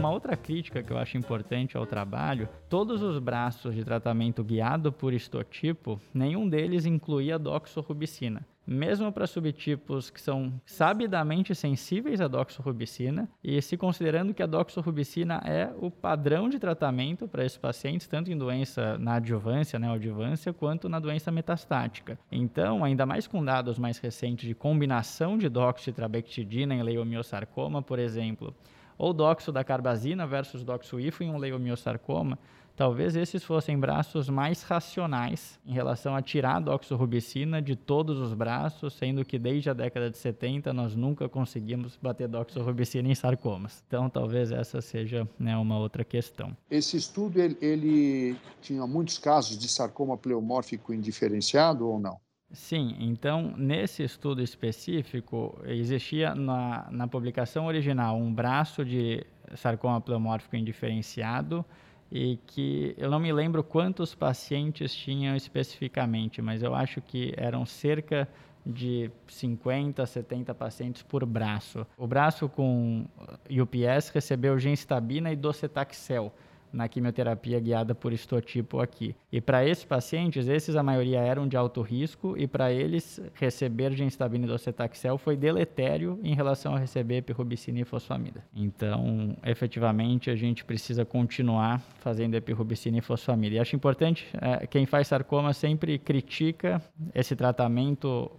Uma 0.00 0.10
outra 0.10 0.34
crítica 0.34 0.82
que 0.82 0.90
eu 0.90 0.96
acho 0.96 1.18
importante 1.18 1.76
ao 1.76 1.84
trabalho, 1.84 2.48
todos 2.70 3.02
os 3.02 3.18
braços 3.18 3.74
de 3.74 3.84
tratamento 3.84 4.42
guiado 4.42 4.90
por 4.90 5.12
histotipo, 5.12 6.00
nenhum 6.14 6.48
deles 6.48 6.86
incluía 6.86 7.38
doxorubicina 7.38 8.42
mesmo 8.66 9.10
para 9.10 9.26
subtipos 9.26 10.10
que 10.10 10.20
são 10.20 10.52
sabidamente 10.64 11.56
sensíveis 11.56 12.20
à 12.20 12.28
doxorubicina, 12.28 13.28
e 13.42 13.60
se 13.60 13.76
considerando 13.76 14.32
que 14.32 14.44
a 14.44 14.46
doxorubicina 14.46 15.42
é 15.44 15.72
o 15.80 15.90
padrão 15.90 16.48
de 16.48 16.56
tratamento 16.56 17.26
para 17.26 17.44
esses 17.44 17.58
pacientes, 17.58 18.06
tanto 18.06 18.30
em 18.30 18.38
doença 18.38 18.96
na 18.96 19.14
adjuvância, 19.14 19.76
né, 19.76 19.90
adjuvância, 19.90 20.52
quanto 20.52 20.88
na 20.88 21.00
doença 21.00 21.32
metastática. 21.32 22.16
Então, 22.30 22.84
ainda 22.84 23.04
mais 23.04 23.26
com 23.26 23.44
dados 23.44 23.76
mais 23.76 23.98
recentes 23.98 24.46
de 24.46 24.54
combinação 24.54 25.36
de 25.36 25.48
doxytrabectidina 25.48 26.72
em 26.72 26.82
leiomiosarcoma, 26.82 27.82
por 27.82 27.98
exemplo, 27.98 28.54
ou 29.00 29.14
doxo 29.14 29.50
da 29.50 29.64
carbazina 29.64 30.26
versus 30.26 30.62
doxo-ifo 30.62 31.24
em 31.24 31.30
um 31.30 31.38
leiomiosarcoma, 31.38 32.38
talvez 32.76 33.16
esses 33.16 33.42
fossem 33.42 33.78
braços 33.78 34.28
mais 34.28 34.62
racionais 34.62 35.58
em 35.64 35.72
relação 35.72 36.14
a 36.14 36.20
tirar 36.20 36.56
a 36.56 36.60
doxorubicina 36.60 37.62
de 37.62 37.74
todos 37.74 38.18
os 38.18 38.34
braços, 38.34 38.92
sendo 38.92 39.24
que 39.24 39.38
desde 39.38 39.70
a 39.70 39.72
década 39.72 40.10
de 40.10 40.18
70 40.18 40.74
nós 40.74 40.94
nunca 40.94 41.30
conseguimos 41.30 41.96
bater 41.96 42.28
doxorubicina 42.28 43.08
em 43.08 43.14
sarcomas. 43.14 43.82
Então, 43.86 44.10
talvez 44.10 44.52
essa 44.52 44.82
seja 44.82 45.26
né, 45.38 45.56
uma 45.56 45.78
outra 45.78 46.04
questão. 46.04 46.54
Esse 46.70 46.98
estudo 46.98 47.40
ele, 47.40 47.56
ele 47.62 48.36
tinha 48.60 48.86
muitos 48.86 49.16
casos 49.16 49.58
de 49.58 49.66
sarcoma 49.66 50.18
pleomórfico 50.18 50.92
indiferenciado 50.92 51.88
ou 51.88 51.98
não? 51.98 52.20
Sim, 52.52 52.96
então 52.98 53.54
nesse 53.56 54.02
estudo 54.02 54.42
específico 54.42 55.56
existia 55.66 56.34
na, 56.34 56.88
na 56.90 57.06
publicação 57.06 57.66
original 57.66 58.16
um 58.16 58.32
braço 58.32 58.84
de 58.84 59.24
sarcoma 59.54 60.00
pleomórfico 60.00 60.56
indiferenciado 60.56 61.64
e 62.10 62.38
que 62.48 62.92
eu 62.98 63.08
não 63.08 63.20
me 63.20 63.32
lembro 63.32 63.62
quantos 63.62 64.16
pacientes 64.16 64.92
tinham 64.92 65.36
especificamente, 65.36 66.42
mas 66.42 66.60
eu 66.60 66.74
acho 66.74 67.00
que 67.00 67.32
eram 67.36 67.64
cerca 67.64 68.28
de 68.66 69.10
50, 69.28 70.04
70 70.04 70.52
pacientes 70.52 71.02
por 71.02 71.24
braço. 71.24 71.86
O 71.96 72.06
braço 72.06 72.48
com 72.48 73.06
UPS 73.48 74.10
recebeu 74.10 74.58
genstabina 74.58 75.32
e 75.32 75.36
docetaxel 75.36 76.34
na 76.72 76.88
quimioterapia 76.88 77.58
guiada 77.60 77.94
por 77.94 78.12
estotipo 78.12 78.80
aqui. 78.80 79.14
E 79.30 79.40
para 79.40 79.66
esses 79.66 79.84
pacientes, 79.84 80.48
esses 80.48 80.76
a 80.76 80.82
maioria 80.82 81.20
eram 81.20 81.46
de 81.46 81.56
alto 81.56 81.82
risco 81.82 82.36
e 82.36 82.46
para 82.46 82.72
eles 82.72 83.20
receber 83.34 83.92
gemcitabina 83.92 84.44
e 84.44 84.48
docetaxel 84.48 85.18
foi 85.18 85.36
deletério 85.36 86.18
em 86.22 86.34
relação 86.34 86.74
a 86.74 86.78
receber 86.78 87.18
epirubicina 87.18 87.80
e 87.80 87.84
fosfamida. 87.84 88.44
Então, 88.54 89.36
efetivamente, 89.44 90.30
a 90.30 90.36
gente 90.36 90.64
precisa 90.64 91.04
continuar 91.04 91.80
fazendo 92.00 92.34
epirubicina 92.34 92.98
e 92.98 93.00
fosfamida. 93.00 93.56
E 93.56 93.58
acho 93.58 93.76
importante, 93.76 94.26
é, 94.40 94.66
quem 94.66 94.86
faz 94.86 95.08
sarcoma 95.08 95.52
sempre 95.52 95.98
critica 95.98 96.82
esse 97.14 97.34
tratamento 97.36 98.30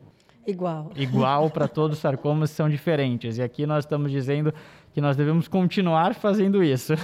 igual, 0.45 0.91
igual 0.95 1.49
para 1.49 1.67
todos 1.67 1.97
os 1.97 2.01
sarcomas 2.01 2.49
são 2.49 2.69
diferentes. 2.69 3.37
E 3.37 3.41
aqui 3.41 3.65
nós 3.65 3.85
estamos 3.85 4.11
dizendo 4.11 4.53
que 4.93 5.01
nós 5.01 5.15
devemos 5.15 5.47
continuar 5.47 6.13
fazendo 6.15 6.63
isso. 6.63 6.93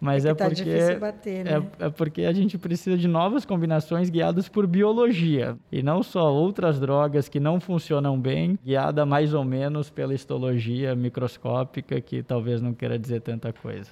Mas 0.00 0.24
é, 0.24 0.30
é 0.30 0.34
tá 0.34 0.46
porque 0.46 0.94
bater, 0.96 1.44
né? 1.44 1.52
é, 1.80 1.86
é, 1.86 1.90
porque 1.90 2.22
a 2.24 2.32
gente 2.32 2.58
precisa 2.58 2.96
de 2.96 3.08
novas 3.08 3.44
combinações 3.44 4.10
guiadas 4.10 4.48
por 4.48 4.66
biologia 4.66 5.56
e 5.72 5.82
não 5.82 6.02
só 6.02 6.32
outras 6.32 6.78
drogas 6.78 7.28
que 7.28 7.40
não 7.40 7.58
funcionam 7.58 8.20
bem, 8.20 8.58
guiada 8.64 9.06
mais 9.06 9.32
ou 9.32 9.44
menos 9.44 9.88
pela 9.88 10.14
histologia 10.14 10.94
microscópica, 10.94 12.00
que 12.00 12.22
talvez 12.22 12.60
não 12.60 12.74
queira 12.74 12.98
dizer 12.98 13.22
tanta 13.22 13.52
coisa. 13.52 13.90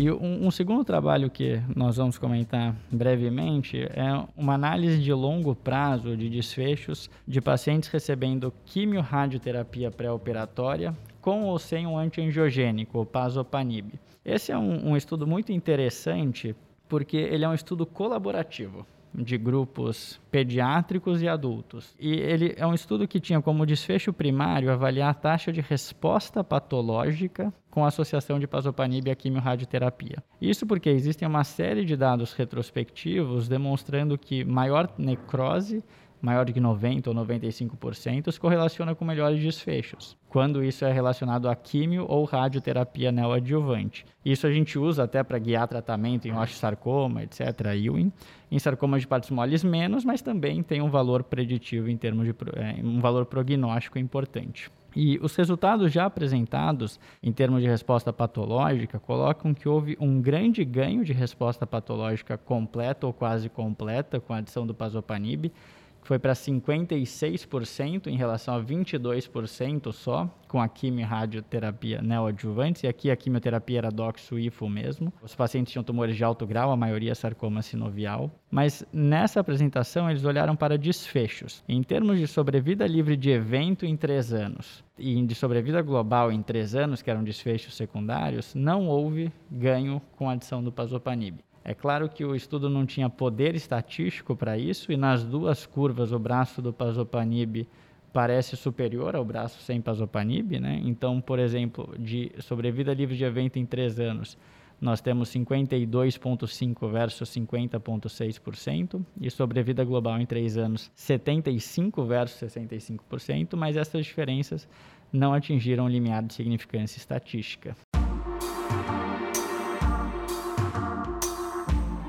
E 0.00 0.10
um, 0.10 0.46
um, 0.46 0.50
segundo 0.50 0.82
trabalho 0.82 1.28
que 1.28 1.60
nós 1.76 1.98
vamos 1.98 2.16
comentar 2.16 2.74
brevemente 2.90 3.82
é 3.82 4.26
uma 4.34 4.54
análise 4.54 4.98
de 4.98 5.12
longo 5.12 5.54
prazo 5.54 6.16
de 6.16 6.30
desfechos 6.30 7.10
de 7.28 7.38
pacientes 7.38 7.90
recebendo 7.90 8.50
quimio-radioterapia 8.64 9.90
pré-operatória 9.90 10.96
com 11.20 11.42
ou 11.42 11.58
sem 11.58 11.86
um 11.86 11.98
antiangiogênico, 11.98 12.98
o 12.98 13.04
pazopanib. 13.04 13.92
Esse 14.24 14.50
é 14.52 14.56
um, 14.56 14.92
um 14.92 14.96
estudo 14.96 15.26
muito 15.26 15.52
interessante 15.52 16.56
porque 16.88 17.18
ele 17.18 17.44
é 17.44 17.48
um 17.50 17.52
estudo 17.52 17.84
colaborativo 17.84 18.86
de 19.14 19.36
grupos 19.36 20.20
pediátricos 20.30 21.22
e 21.22 21.28
adultos. 21.28 21.94
E 21.98 22.12
ele 22.12 22.54
é 22.56 22.66
um 22.66 22.74
estudo 22.74 23.08
que 23.08 23.20
tinha 23.20 23.40
como 23.40 23.66
desfecho 23.66 24.12
primário 24.12 24.70
avaliar 24.70 25.10
a 25.10 25.14
taxa 25.14 25.52
de 25.52 25.60
resposta 25.60 26.44
patológica 26.44 27.52
com 27.70 27.84
associação 27.84 28.38
de 28.38 28.46
pazopanib 28.46 29.10
à 29.10 29.14
quimiorradioterapia. 29.14 30.22
Isso 30.40 30.66
porque 30.66 30.88
existem 30.90 31.26
uma 31.26 31.44
série 31.44 31.84
de 31.84 31.96
dados 31.96 32.32
retrospectivos 32.32 33.48
demonstrando 33.48 34.18
que 34.18 34.44
maior 34.44 34.92
necrose 34.98 35.82
maior 36.20 36.44
de 36.44 36.52
90% 36.52 37.06
ou 37.08 37.14
95% 37.14 38.30
se 38.30 38.40
correlaciona 38.40 38.94
com 38.94 39.04
melhores 39.04 39.42
desfechos, 39.42 40.16
quando 40.28 40.62
isso 40.62 40.84
é 40.84 40.92
relacionado 40.92 41.48
a 41.48 41.56
químio 41.56 42.06
ou 42.08 42.24
radioterapia 42.24 43.10
neoadjuvante. 43.10 44.04
Isso 44.24 44.46
a 44.46 44.52
gente 44.52 44.78
usa 44.78 45.04
até 45.04 45.22
para 45.22 45.38
guiar 45.38 45.66
tratamento 45.66 46.26
em 46.26 46.32
osteosarcoma, 46.32 47.22
etc., 47.22 47.40
Ewing. 47.74 48.12
Em 48.50 48.58
sarcomas 48.58 49.02
de 49.02 49.06
partes 49.06 49.30
moles 49.30 49.62
menos, 49.62 50.04
mas 50.04 50.20
também 50.20 50.62
tem 50.62 50.82
um 50.82 50.90
valor 50.90 51.22
preditivo 51.22 51.88
em 51.88 51.96
termos 51.96 52.26
de 52.26 52.34
é, 52.56 52.84
um 52.84 53.00
valor 53.00 53.24
prognóstico 53.26 53.98
importante. 53.98 54.70
E 54.94 55.18
os 55.22 55.36
resultados 55.36 55.92
já 55.92 56.06
apresentados 56.06 56.98
em 57.22 57.32
termos 57.32 57.62
de 57.62 57.68
resposta 57.68 58.12
patológica 58.12 58.98
colocam 58.98 59.54
que 59.54 59.68
houve 59.68 59.96
um 60.00 60.20
grande 60.20 60.64
ganho 60.64 61.04
de 61.04 61.12
resposta 61.12 61.66
patológica 61.66 62.36
completa 62.36 63.06
ou 63.06 63.12
quase 63.12 63.48
completa 63.48 64.18
com 64.18 64.32
a 64.32 64.38
adição 64.38 64.66
do 64.66 64.74
pazopanib 64.74 65.52
foi 66.02 66.18
para 66.18 66.32
56% 66.32 68.06
em 68.06 68.16
relação 68.16 68.54
a 68.54 68.62
22% 68.62 69.92
só 69.92 70.28
com 70.48 70.60
a 70.60 70.68
quimio-radioterapia 70.68 72.02
neoadjuvante, 72.02 72.84
e 72.84 72.88
aqui 72.88 73.10
a 73.10 73.16
quimioterapia 73.16 73.78
era 73.78 73.90
doxo-ifo 73.90 74.68
mesmo. 74.68 75.12
Os 75.22 75.34
pacientes 75.34 75.72
tinham 75.72 75.84
tumores 75.84 76.16
de 76.16 76.24
alto 76.24 76.44
grau, 76.46 76.72
a 76.72 76.76
maioria 76.76 77.14
sarcoma 77.14 77.62
sinovial. 77.62 78.30
Mas 78.50 78.84
nessa 78.92 79.38
apresentação 79.38 80.10
eles 80.10 80.24
olharam 80.24 80.56
para 80.56 80.76
desfechos. 80.76 81.62
Em 81.68 81.82
termos 81.82 82.18
de 82.18 82.26
sobrevida 82.26 82.86
livre 82.86 83.16
de 83.16 83.30
evento 83.30 83.86
em 83.86 83.96
três 83.96 84.32
anos 84.32 84.82
e 84.98 85.24
de 85.24 85.34
sobrevida 85.34 85.80
global 85.82 86.32
em 86.32 86.42
três 86.42 86.74
anos, 86.74 87.00
que 87.00 87.10
eram 87.10 87.22
desfechos 87.22 87.76
secundários, 87.76 88.54
não 88.54 88.88
houve 88.88 89.32
ganho 89.50 90.02
com 90.16 90.28
a 90.28 90.32
adição 90.32 90.62
do 90.62 90.72
pazopanib. 90.72 91.38
É 91.64 91.74
claro 91.74 92.08
que 92.08 92.24
o 92.24 92.34
estudo 92.34 92.70
não 92.70 92.86
tinha 92.86 93.10
poder 93.10 93.54
estatístico 93.54 94.34
para 94.34 94.56
isso, 94.56 94.90
e 94.90 94.96
nas 94.96 95.24
duas 95.24 95.66
curvas 95.66 96.12
o 96.12 96.18
braço 96.18 96.62
do 96.62 96.72
pazopanib 96.72 97.66
parece 98.12 98.56
superior 98.56 99.14
ao 99.14 99.24
braço 99.24 99.60
sem 99.62 99.80
pazopanib, 99.80 100.58
né? 100.58 100.80
Então, 100.84 101.20
por 101.20 101.38
exemplo, 101.38 101.94
de 101.98 102.32
sobrevida 102.38 102.92
livre 102.94 103.16
de 103.16 103.24
evento 103.24 103.58
em 103.58 103.66
três 103.66 104.00
anos, 104.00 104.36
nós 104.80 105.00
temos 105.00 105.28
52,5% 105.28 106.90
versus 106.90 107.28
50,6%, 107.28 109.04
e 109.20 109.30
sobrevida 109.30 109.84
global 109.84 110.18
em 110.18 110.24
três 110.24 110.56
anos, 110.56 110.90
75% 110.96 112.04
versus 112.06 112.50
65%, 112.50 113.56
mas 113.56 113.76
essas 113.76 114.06
diferenças 114.06 114.66
não 115.12 115.34
atingiram 115.34 115.84
o 115.84 115.88
limiar 115.88 116.22
de 116.22 116.32
significância 116.32 116.98
estatística. 116.98 117.76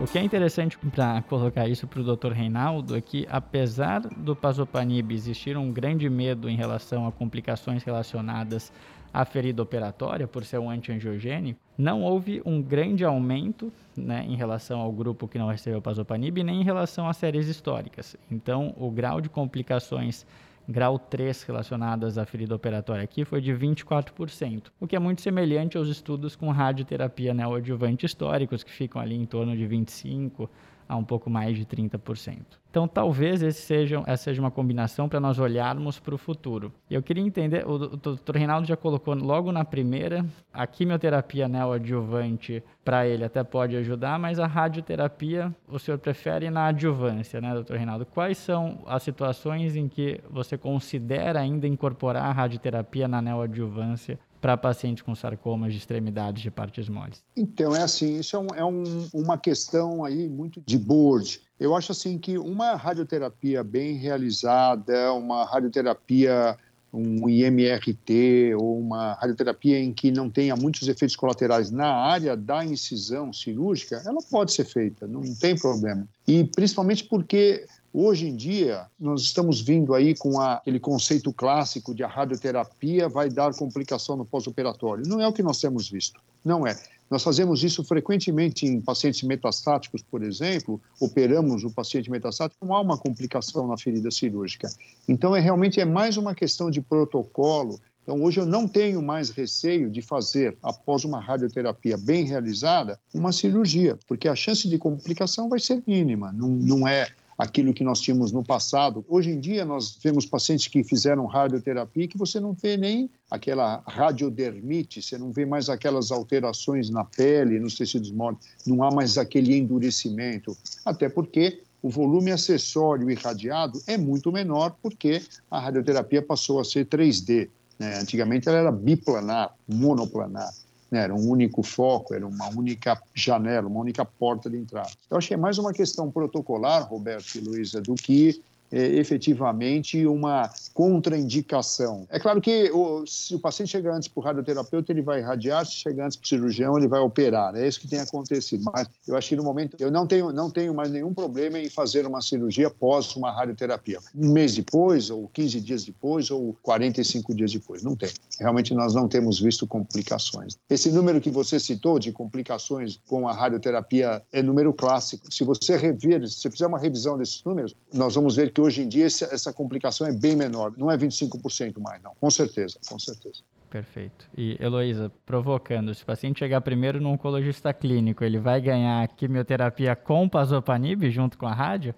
O 0.02 0.08
que 0.08 0.18
é 0.18 0.24
interessante 0.24 0.80
para 0.80 1.22
colocar 1.22 1.68
isso 1.68 1.86
para 1.86 2.02
o 2.02 2.16
Dr. 2.16 2.32
Reinaldo 2.32 2.98
é 2.98 3.02
que, 3.02 3.28
apesar 3.30 4.00
do 4.00 4.36
Pazopanib 4.36 5.14
existir 5.14 5.56
um 5.56 5.72
grande 5.72 6.10
medo 6.10 6.50
em 6.50 6.56
relação 6.56 7.06
a 7.06 7.12
complicações 7.12 7.84
relacionadas 7.84 8.74
à 9.14 9.24
ferida 9.24 9.62
operatória, 9.62 10.28
por 10.28 10.44
ser 10.44 10.58
um 10.58 10.72
antiangiogênico, 10.72 11.60
não 11.78 12.02
houve 12.02 12.42
um 12.44 12.60
grande 12.60 13.06
aumento 13.06 13.72
né, 13.96 14.26
em 14.28 14.36
relação 14.36 14.80
ao 14.80 14.92
grupo 14.92 15.28
que 15.28 15.38
não 15.38 15.50
recebeu 15.50 15.80
Pazopanib, 15.80 16.44
nem 16.44 16.62
em 16.62 16.64
relação 16.64 17.08
às 17.08 17.18
séries 17.18 17.48
históricas. 17.48 18.18
Então, 18.32 18.74
o 18.78 18.90
grau 18.90 19.22
de 19.22 19.30
complicações 19.30 20.26
grau 20.68 20.98
3 20.98 21.44
relacionadas 21.44 22.18
à 22.18 22.26
ferida 22.26 22.56
operatória 22.56 23.04
aqui 23.04 23.26
foi 23.26 23.42
de 23.42 23.52
24%, 23.54 24.72
o 24.80 24.88
que 24.88 24.96
é 24.96 25.00
muito 25.00 25.22
semelhante 25.22 25.78
aos 25.78 25.88
estudos 25.88 26.36
com 26.36 26.50
radioterapia 26.50 27.34
neoadjuvante 27.34 28.06
históricos, 28.06 28.64
que 28.64 28.72
ficam 28.72 29.02
ali 29.02 29.16
em 29.16 29.26
torno 29.26 29.56
de 29.56 29.64
25% 29.66 30.50
a 30.92 30.98
um 30.98 31.06
pouco 31.06 31.30
mais 31.30 31.58
de 31.58 31.66
30%. 31.66 32.40
Então, 32.70 32.86
talvez 32.86 33.42
esse 33.42 33.62
seja, 33.62 34.04
essa 34.06 34.26
seja 34.26 34.42
uma 34.42 34.52
combinação 34.52 35.08
para 35.08 35.22
nós 35.22 35.40
olharmos 35.40 36.00
para 36.00 36.14
o 36.14 36.18
futuro. 36.18 36.72
Eu 36.90 37.02
queria 37.02 37.24
entender, 37.24 37.66
o, 37.66 37.76
o 37.76 37.98
Dr. 37.98 38.36
Reinaldo 38.36 38.68
já 38.68 38.76
colocou 38.76 39.16
logo 39.16 39.54
na 39.54 39.64
primeira, 39.64 40.26
a 40.54 40.68
quimioterapia 40.68 41.48
neoadjuvante 41.48 42.62
para 42.84 43.08
ele 43.08 43.24
até 43.24 43.42
pode 43.42 43.76
ajudar, 43.78 44.20
mas 44.20 44.38
a 44.38 44.48
radioterapia 44.48 45.54
o 45.68 45.80
senhor 45.80 45.98
prefere 45.98 46.50
na 46.50 46.68
adjuvância, 46.68 47.40
né, 47.40 47.54
doutor 47.54 47.78
Reinaldo? 47.78 48.06
Quais 48.06 48.38
são 48.38 48.80
as 48.86 49.04
situações 49.04 49.78
em 49.78 49.88
que 49.88 50.20
você 50.30 50.58
considera 50.58 51.40
ainda 51.40 51.68
incorporar 51.68 52.26
a 52.26 52.32
radioterapia 52.34 53.08
na 53.08 53.22
neoadjuvância 53.22 54.20
para 54.42 54.58
pacientes 54.58 55.04
com 55.04 55.14
sarcomas 55.14 55.72
de 55.72 55.78
extremidades 55.78 56.42
de 56.42 56.50
partes 56.50 56.90
moles? 56.90 57.24
Então, 57.38 57.76
é 57.76 57.84
assim, 57.84 58.20
isso 58.20 58.36
é, 58.36 58.40
um, 58.40 58.48
é 58.56 58.66
um, 58.66 59.08
uma 59.14 59.38
questão 59.38 60.04
aí 60.04 60.28
muito 60.28 60.62
de 60.66 60.78
board. 60.78 61.40
Eu 61.60 61.76
acho 61.76 61.92
assim 61.92 62.18
que 62.18 62.40
uma 62.40 62.76
radioterapia 62.76 63.64
bem 63.64 63.96
realizada, 63.98 65.14
uma 65.14 65.46
radioterapia 65.46 66.58
um 66.94 67.30
IMRT 67.30 68.54
ou 68.56 68.80
uma 68.80 69.14
radioterapia 69.14 69.80
em 69.80 69.94
que 69.94 70.12
não 70.12 70.30
tenha 70.30 70.56
muitos 70.56 70.88
efeitos 70.88 71.16
colaterais 71.16 71.72
na 71.72 71.88
área 71.88 72.36
da 72.36 72.66
incisão 72.66 73.32
cirúrgica, 73.32 74.02
ela 74.06 74.22
pode 74.30 74.52
ser 74.52 74.66
feita, 74.66 75.08
não 75.08 75.22
tem 75.36 75.58
problema. 75.58 76.06
E 76.28 76.44
principalmente 76.44 77.06
porque 77.06 77.66
Hoje 77.94 78.28
em 78.28 78.36
dia, 78.38 78.86
nós 78.98 79.22
estamos 79.22 79.60
vindo 79.60 79.94
aí 79.94 80.16
com 80.16 80.40
a, 80.40 80.54
aquele 80.54 80.80
conceito 80.80 81.34
clássico 81.34 81.94
de 81.94 82.04
a 82.04 82.08
radioterapia 82.08 83.10
vai 83.10 83.30
dar 83.30 83.54
complicação 83.54 84.16
no 84.16 84.24
pós-operatório. 84.24 85.06
Não 85.06 85.20
é 85.20 85.28
o 85.28 85.34
que 85.34 85.44
nós 85.44 85.60
temos 85.60 85.90
visto. 85.90 86.22
Não 86.44 86.66
é. 86.66 86.80
Nós 87.10 87.22
fazemos 87.22 87.62
isso 87.66 87.84
frequentemente 87.84 88.66
em 88.66 88.80
pacientes 88.80 89.22
metastáticos, 89.24 90.02
por 90.02 90.24
exemplo, 90.24 90.82
operamos 91.02 91.66
o 91.66 91.70
paciente 91.70 92.10
metastático, 92.10 92.66
não 92.66 92.74
há 92.74 92.80
uma 92.80 92.98
complicação 92.98 93.68
na 93.68 93.78
ferida 93.78 94.10
cirúrgica. 94.10 94.70
Então, 95.10 95.36
é 95.36 95.42
realmente 95.42 95.82
é 95.82 95.84
mais 95.84 96.16
uma 96.16 96.34
questão 96.34 96.72
de 96.72 96.80
protocolo. 96.80 97.78
Então, 98.04 98.24
hoje 98.24 98.40
eu 98.40 98.46
não 98.46 98.66
tenho 98.66 99.02
mais 99.02 99.30
receio 99.30 99.90
de 99.90 100.02
fazer, 100.02 100.58
após 100.64 101.04
uma 101.04 101.20
radioterapia 101.20 101.98
bem 101.98 102.24
realizada, 102.24 102.98
uma 103.14 103.34
cirurgia, 103.34 104.00
porque 104.08 104.30
a 104.30 104.36
chance 104.36 104.70
de 104.70 104.78
complicação 104.78 105.50
vai 105.50 105.60
ser 105.60 105.84
mínima, 105.86 106.32
não, 106.32 106.48
não 106.48 106.88
é 106.88 107.10
aquilo 107.42 107.74
que 107.74 107.84
nós 107.84 108.00
tínhamos 108.00 108.32
no 108.32 108.44
passado. 108.44 109.04
Hoje 109.10 109.32
em 109.32 109.40
dia, 109.40 109.66
nós 109.66 109.98
vemos 110.04 110.28
pacientes 110.28 110.68
que 110.68 110.84
fizeram 110.84 111.26
radioterapia 111.26 112.08
que 112.08 112.16
você 112.16 112.40
não 112.40 112.54
vê 112.54 112.78
nem 112.78 113.10
aquela 113.32 113.82
radiodermite, 113.88 115.02
você 115.02 115.18
não 115.18 115.32
vê 115.32 115.44
mais 115.44 115.68
aquelas 115.68 116.12
alterações 116.12 116.92
na 116.92 117.04
pele, 117.04 117.60
nos 117.60 117.76
tecidos 117.76 118.12
mortos, 118.12 118.48
não 118.64 118.84
há 118.84 118.92
mais 118.92 119.18
aquele 119.18 119.58
endurecimento, 119.58 120.56
até 120.86 121.10
porque 121.10 121.64
o 121.82 121.90
volume 121.90 122.32
acessório 122.32 123.10
irradiado 123.10 123.82
é 123.88 123.98
muito 123.98 124.32
menor 124.32 124.76
porque 124.80 125.20
a 125.50 125.60
radioterapia 125.60 126.22
passou 126.22 126.60
a 126.60 126.64
ser 126.64 126.86
3D. 126.86 127.50
Né? 127.80 127.98
Antigamente 128.00 128.48
ela 128.48 128.60
era 128.60 128.72
biplanar, 128.72 129.56
monoplanar. 129.68 130.52
Né? 130.92 131.04
Era 131.04 131.16
um 131.16 131.30
único 131.30 131.64
foco, 131.64 132.14
era 132.14 132.28
uma 132.28 132.50
única 132.50 133.02
janela, 133.16 133.68
uma 133.68 133.80
única 133.80 134.04
porta 134.04 134.50
de 134.50 134.58
entrada. 134.58 134.92
Eu 135.10 135.18
acho 135.18 135.30
que 135.30 135.34
é 135.34 135.38
mais 135.38 135.58
uma 135.58 135.72
questão 135.72 136.12
protocolar, 136.12 136.88
Roberto 136.88 137.36
e 137.36 137.40
Luísa, 137.40 137.82
do 137.82 137.96
que 137.96 138.42
é, 138.72 138.86
efetivamente 138.96 140.06
uma 140.06 140.50
contraindicação. 140.74 142.08
É 142.10 142.20
claro 142.20 142.42
que 142.42 142.72
o, 142.72 143.06
se 143.06 143.36
o 143.36 143.40
paciente 143.40 143.70
chega 143.70 143.94
antes 143.94 144.08
para 144.08 144.20
o 144.20 144.24
radioterapeuta, 144.24 144.92
ele 144.92 145.02
vai 145.02 145.20
irradiar, 145.20 145.66
se 145.66 145.74
chegar 145.74 146.06
antes 146.06 146.18
para 146.18 146.26
o 146.26 146.28
cirurgião, 146.28 146.78
ele 146.78 146.88
vai 146.88 147.00
operar. 147.00 147.56
É 147.56 147.68
isso 147.68 147.80
que 147.80 147.88
tem 147.88 148.00
acontecido. 148.00 148.64
Mas 148.74 148.88
eu 149.08 149.16
acho 149.16 149.30
que 149.30 149.36
no 149.36 149.44
momento 149.44 149.76
eu 149.80 149.92
não 149.92 150.06
tenho, 150.06 150.32
não 150.32 150.50
tenho 150.50 150.74
mais 150.74 150.92
nenhum 150.92 151.14
problema 151.14 151.60
em 151.60 151.70
fazer 151.70 152.06
uma 152.06 152.22
cirurgia 152.22 152.68
após 152.68 153.16
uma 153.16 153.32
radioterapia. 153.32 154.00
Um 154.16 154.32
mês 154.32 154.56
depois, 154.56 155.10
ou 155.10 155.28
15 155.30 155.62
dias 155.62 155.84
depois, 155.84 156.30
ou 156.32 156.56
45 156.62 157.34
dias 157.34 157.52
depois. 157.52 157.84
Não 157.84 157.96
tem. 157.96 158.10
Realmente 158.40 158.74
nós 158.74 158.94
não 158.94 159.08
temos 159.08 159.40
visto 159.40 159.66
complicações. 159.66 160.58
Esse 160.70 160.92
número 160.92 161.20
que 161.22 161.30
você 161.30 161.60
citou 161.60 162.00
de 162.00 162.12
complicações 162.12 163.00
com 163.08 163.28
a 163.28 163.34
radioterapia 163.34 164.22
é 164.32 164.42
número 164.42 164.74
clássico. 164.74 165.32
Se 165.34 165.44
você 165.44 165.78
rever, 165.78 166.28
se 166.28 166.42
você 166.42 166.52
fizer 166.52 166.68
uma 166.68 166.80
revisão 166.80 167.18
desses 167.18 167.44
números, 167.44 167.76
nós 167.94 168.16
vamos 168.16 168.36
ver 168.36 168.52
que 168.52 168.62
hoje 168.62 168.82
em 168.82 168.88
dia 168.88 169.06
essa 169.06 169.52
complicação 169.54 170.08
é 170.08 170.12
bem 170.12 170.36
menor, 170.36 170.61
não 170.78 170.92
é 170.92 170.98
25% 170.98 171.80
mais, 171.80 172.02
não, 172.02 172.14
com 172.20 172.30
certeza, 172.30 172.78
com 172.88 173.00
certeza. 173.00 173.42
Perfeito. 173.70 174.30
E, 174.38 174.58
Heloísa, 174.60 175.10
provocando, 175.26 175.96
se 175.96 176.04
o 176.04 176.06
paciente 176.06 176.40
chegar 176.40 176.60
primeiro 176.60 177.00
no 177.00 177.10
oncologista 177.10 177.74
clínico, 177.74 178.22
ele 178.22 178.38
vai 178.38 178.60
ganhar 178.60 179.08
quimioterapia 179.08 179.96
com 179.96 180.28
pazopanib 180.28 181.10
junto 181.10 181.38
com 181.38 181.48
a 181.48 181.54
rádio? 181.54 181.96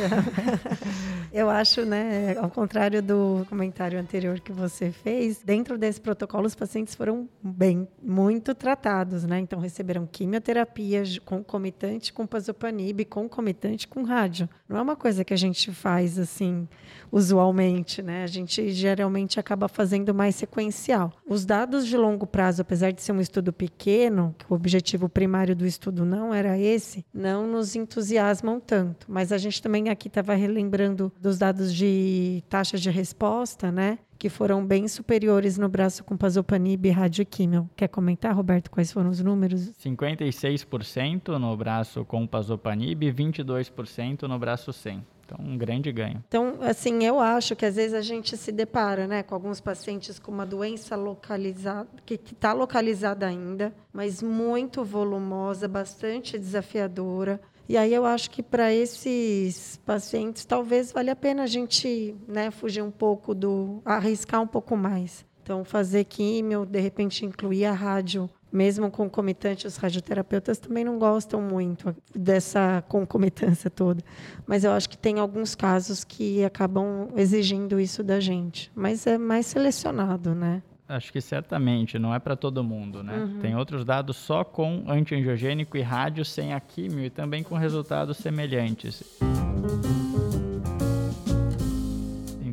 Eu 1.32 1.48
acho, 1.48 1.84
né, 1.84 2.36
ao 2.38 2.50
contrário 2.50 3.02
do 3.02 3.46
comentário 3.48 3.98
anterior 3.98 4.40
que 4.40 4.52
você 4.52 4.90
fez, 4.90 5.40
dentro 5.42 5.78
desse 5.78 6.00
protocolo 6.00 6.46
os 6.46 6.54
pacientes 6.54 6.94
foram 6.94 7.28
bem, 7.42 7.86
muito 8.02 8.54
tratados, 8.54 9.24
né? 9.24 9.38
Então 9.38 9.60
receberam 9.60 10.06
quimioterapia 10.06 11.02
concomitante 11.24 12.12
com 12.12 12.26
pazopanib, 12.26 13.04
concomitante 13.04 13.86
com 13.86 14.02
rádio. 14.02 14.48
Não 14.68 14.78
é 14.78 14.82
uma 14.82 14.96
coisa 14.96 15.24
que 15.24 15.32
a 15.32 15.36
gente 15.36 15.72
faz 15.72 16.18
assim 16.18 16.68
usualmente, 17.10 18.02
né? 18.02 18.24
A 18.24 18.26
gente 18.26 18.70
geralmente 18.70 19.40
acaba 19.40 19.68
fazendo 19.68 20.14
mais 20.14 20.36
sequencial. 20.36 21.12
Os 21.28 21.44
dados 21.44 21.86
de 21.86 21.96
longo 21.96 22.26
prazo, 22.26 22.62
apesar 22.62 22.92
de 22.92 23.02
ser 23.02 23.12
um 23.12 23.20
estudo 23.20 23.52
pequeno, 23.52 24.34
que 24.38 24.46
o 24.48 24.54
objetivo 24.54 25.08
primário 25.08 25.54
do 25.56 25.66
estudo 25.66 26.04
não 26.04 26.32
era 26.32 26.58
esse, 26.58 27.04
não 27.12 27.46
nos 27.46 27.74
entusiasmam 27.74 28.60
tanto. 28.60 29.06
Mas 29.08 29.32
a 29.32 29.38
gente 29.38 29.60
também 29.60 29.88
aqui 29.88 30.08
estava 30.08 30.34
relembrando 30.34 31.12
dos 31.20 31.38
dados 31.38 31.74
de 31.74 32.42
taxa 32.48 32.78
de 32.78 32.90
resposta, 32.90 33.72
né? 33.72 33.98
Que 34.18 34.28
foram 34.28 34.64
bem 34.66 34.86
superiores 34.86 35.56
no 35.56 35.66
braço 35.66 36.04
com 36.04 36.14
pazopanib 36.14 36.86
e 36.86 36.90
radioquímio. 36.90 37.70
Quer 37.74 37.88
comentar, 37.88 38.34
Roberto, 38.34 38.70
quais 38.70 38.92
foram 38.92 39.08
os 39.08 39.20
números? 39.20 39.72
56% 39.82 41.38
no 41.38 41.56
braço 41.56 42.04
com 42.04 42.26
pazopanib 42.26 43.02
e 43.06 43.12
22% 43.12 44.22
no 44.24 44.38
braço 44.38 44.74
sem. 44.74 45.02
Então, 45.30 45.46
um 45.46 45.56
grande 45.56 45.92
ganho. 45.92 46.22
Então, 46.26 46.58
assim, 46.60 47.04
eu 47.04 47.20
acho 47.20 47.54
que 47.54 47.64
às 47.64 47.76
vezes 47.76 47.94
a 47.94 48.00
gente 48.00 48.36
se 48.36 48.50
depara 48.50 49.06
né, 49.06 49.22
com 49.22 49.34
alguns 49.34 49.60
pacientes 49.60 50.18
com 50.18 50.32
uma 50.32 50.44
doença 50.44 50.96
localizada, 50.96 51.88
que 52.04 52.14
está 52.14 52.52
localizada 52.52 53.26
ainda, 53.26 53.72
mas 53.92 54.20
muito 54.22 54.84
volumosa, 54.84 55.68
bastante 55.68 56.36
desafiadora. 56.36 57.40
E 57.68 57.76
aí 57.76 57.94
eu 57.94 58.04
acho 58.04 58.30
que 58.30 58.42
para 58.42 58.74
esses 58.74 59.76
pacientes 59.86 60.44
talvez 60.44 60.90
valha 60.90 61.12
a 61.12 61.16
pena 61.16 61.44
a 61.44 61.46
gente 61.46 62.16
né, 62.26 62.50
fugir 62.50 62.82
um 62.82 62.90
pouco 62.90 63.32
do. 63.32 63.80
arriscar 63.84 64.42
um 64.42 64.46
pouco 64.46 64.76
mais. 64.76 65.24
Então, 65.42 65.64
fazer 65.64 66.04
químio, 66.04 66.66
de 66.66 66.80
repente 66.80 67.24
incluir 67.24 67.64
a 67.64 67.72
rádio 67.72 68.28
mesmo 68.52 68.90
concomitante, 68.90 69.66
os 69.66 69.76
radioterapeutas 69.76 70.58
também 70.58 70.84
não 70.84 70.98
gostam 70.98 71.40
muito 71.40 71.94
dessa 72.14 72.82
concomitância 72.88 73.70
toda. 73.70 74.02
Mas 74.46 74.64
eu 74.64 74.72
acho 74.72 74.88
que 74.88 74.98
tem 74.98 75.18
alguns 75.18 75.54
casos 75.54 76.04
que 76.04 76.44
acabam 76.44 77.08
exigindo 77.16 77.80
isso 77.80 78.02
da 78.02 78.20
gente. 78.20 78.70
Mas 78.74 79.06
é 79.06 79.16
mais 79.16 79.46
selecionado, 79.46 80.34
né? 80.34 80.62
Acho 80.88 81.12
que 81.12 81.20
certamente, 81.20 82.00
não 82.00 82.12
é 82.12 82.18
para 82.18 82.34
todo 82.34 82.64
mundo, 82.64 83.00
né? 83.04 83.16
Uhum. 83.16 83.38
Tem 83.38 83.54
outros 83.54 83.84
dados 83.84 84.16
só 84.16 84.42
com 84.42 84.84
antiangiogênico 84.88 85.76
e 85.76 85.82
rádio 85.82 86.24
sem 86.24 86.52
a 86.52 86.58
químio 86.58 87.04
e 87.04 87.10
também 87.10 87.44
com 87.44 87.54
resultados 87.54 88.16
semelhantes. 88.16 89.04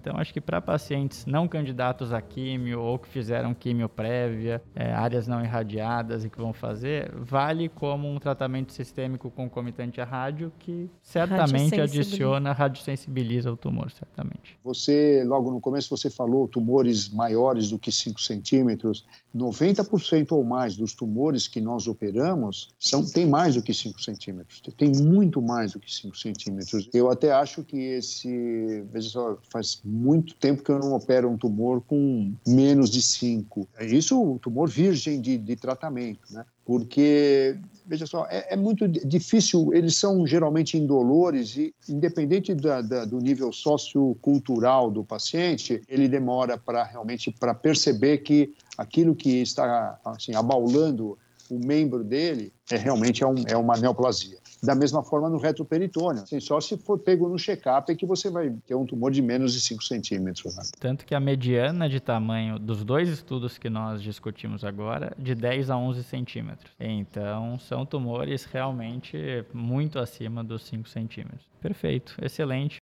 Então, 0.08 0.18
acho 0.22 0.32
que 0.32 0.40
para 0.40 0.62
pacientes 0.62 1.26
não 1.26 1.50
candidatos 1.50 2.14
a 2.14 2.22
químio 2.22 2.80
ou 2.80 2.98
que 2.98 3.10
fizeram 3.10 3.54
químio 3.54 3.90
prévia, 3.90 4.64
é, 4.74 4.94
áreas 4.94 5.28
não 5.28 5.44
irradiadas 5.44 6.24
e 6.24 6.30
que 6.30 6.38
vão 6.38 6.54
fazer, 6.54 7.12
vale 7.14 7.68
como 7.68 8.10
um 8.10 8.18
tratamento 8.18 8.72
sistêmico 8.72 9.30
concomitante 9.30 10.00
a 10.00 10.06
rádio 10.06 10.50
que 10.60 10.90
certamente 11.02 11.82
adiciona, 11.82 12.54
radiosensibiliza 12.54 13.52
o 13.52 13.58
tumor, 13.58 13.92
certamente. 13.92 14.58
Você, 14.64 15.26
logo 15.26 15.52
no 15.52 15.60
começo, 15.60 15.90
você 15.90 16.10
falou 16.10 16.48
tumores 16.48 17.10
maiores 17.10 17.70
do 17.70 17.78
que 17.78 17.92
5 17.92 18.22
centímetros. 18.22 19.06
90% 19.36 20.32
ou 20.32 20.44
mais 20.44 20.76
dos 20.76 20.94
tumores 20.94 21.48
que 21.48 21.62
nós 21.62 21.88
operamos 21.88 22.74
são, 22.80 23.06
tem 23.06 23.28
mais 23.28 23.56
do 23.56 23.62
que 23.62 23.74
5 23.74 24.02
centímetros, 24.02 24.62
tem 24.76 24.92
muito 24.92 25.42
mais 25.42 25.74
do 25.74 25.80
que 25.80 25.94
5 25.94 26.18
centímetros. 26.18 26.90
Eu 26.94 27.12
até 27.12 27.32
acho 27.32 27.64
que 27.64 27.78
esse, 27.78 28.82
veja 28.92 29.10
só, 29.10 29.38
faz 29.52 29.82
muito 29.98 30.36
tempo 30.36 30.64
que 30.64 30.72
eu 30.72 30.80
não 30.80 30.94
opero 30.94 31.30
um 31.30 31.38
tumor 31.38 31.82
com 31.82 32.32
menos 32.48 32.90
de 32.90 33.02
5. 33.02 33.68
Isso 33.82 34.22
o 34.22 34.40
tumor 34.40 34.70
virgem 34.70 35.20
de, 35.20 35.38
de 35.38 35.56
tratamento, 35.56 36.22
né? 36.32 36.46
Porque, 36.66 37.58
veja 37.86 38.06
só, 38.06 38.28
é, 38.30 38.54
é, 38.54 38.56
muito 38.58 38.88
difícil, 38.88 39.74
eles 39.74 39.96
são 39.96 40.28
geralmente 40.28 40.78
indolores 40.78 41.56
e, 41.56 41.74
independente 41.88 42.54
da, 42.54 42.82
da, 42.82 43.06
do 43.06 43.20
nível 43.20 43.54
sociocultural 43.54 44.92
do 44.92 45.02
paciente, 45.02 45.82
ele 45.88 46.10
demora 46.10 46.58
para 46.58 46.84
realmente 46.84 47.32
para 47.32 47.54
perceber 47.54 48.18
que 48.18 48.54
aquilo 48.78 49.16
que 49.16 49.42
está 49.42 49.98
assim, 50.04 50.36
abaulando 50.36 51.18
o 51.50 51.58
membro 51.58 52.04
dele 52.04 52.52
é 52.70 52.76
realmente 52.76 53.24
é, 53.24 53.28
um, 53.28 53.36
é 53.48 53.56
uma 53.56 53.78
neoplasia. 53.78 54.38
Da 54.62 54.74
mesma 54.74 55.04
forma 55.04 55.30
no 55.30 55.38
retroperitônio. 55.38 56.24
Assim, 56.24 56.40
só 56.40 56.60
se 56.60 56.78
for 56.78 56.98
pego 56.98 57.30
no 57.30 57.38
check-up 57.38 57.92
é 57.92 57.96
que 57.96 58.06
você 58.06 58.30
vai 58.30 58.50
ter 58.66 58.76
um 58.76 58.86
tumor 58.86 59.12
de 59.12 59.22
menos 59.22 59.54
de 59.54 59.62
5 59.62 59.84
centímetros. 59.84 60.56
Né? 60.56 60.64
Tanto 60.80 61.06
que 61.06 61.14
a 61.14 61.20
mediana 61.20 61.88
de 61.88 62.00
tamanho 62.00 62.58
dos 62.58 62.84
dois 62.84 63.10
estudos 63.10 63.58
que 63.58 63.70
nós 63.70 64.02
discutimos 64.02 64.64
agora, 64.64 65.14
de 65.18 65.36
10 65.36 65.70
a 65.70 65.78
11 65.78 66.04
centímetros. 66.04 66.72
Então, 66.80 67.60
são 67.60 67.86
tumores 67.86 68.46
realmente 68.46 69.46
muito 69.54 70.00
acima 70.00 70.44
dos 70.44 70.64
5 70.66 70.90
centímetros. 70.90 71.46
Perfeito, 71.62 72.16
excelente. 72.22 72.78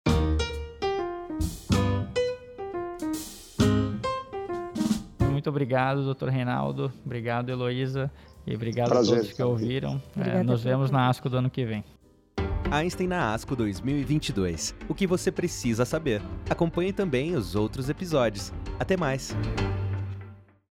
Muito 5.44 5.50
obrigado, 5.50 6.02
doutor 6.02 6.30
Reinaldo. 6.30 6.90
Obrigado, 7.04 7.50
Heloísa. 7.50 8.10
E 8.46 8.54
obrigado 8.54 8.88
Prazer, 8.88 9.14
a 9.14 9.16
todos 9.18 9.32
que 9.32 9.42
ouviram. 9.42 10.02
É, 10.16 10.42
nos 10.42 10.62
vemos 10.62 10.90
na 10.90 11.08
ASCO 11.08 11.28
do 11.28 11.38
ano 11.38 11.50
que 11.50 11.64
vem. 11.64 11.84
Einstein 12.70 13.06
na 13.06 13.32
ASCO 13.32 13.54
2022. 13.56 14.74
O 14.88 14.94
que 14.94 15.06
você 15.06 15.30
precisa 15.30 15.84
saber. 15.84 16.20
Acompanhe 16.48 16.92
também 16.92 17.34
os 17.34 17.54
outros 17.54 17.88
episódios. 17.88 18.52
Até 18.78 18.96
mais! 18.96 19.34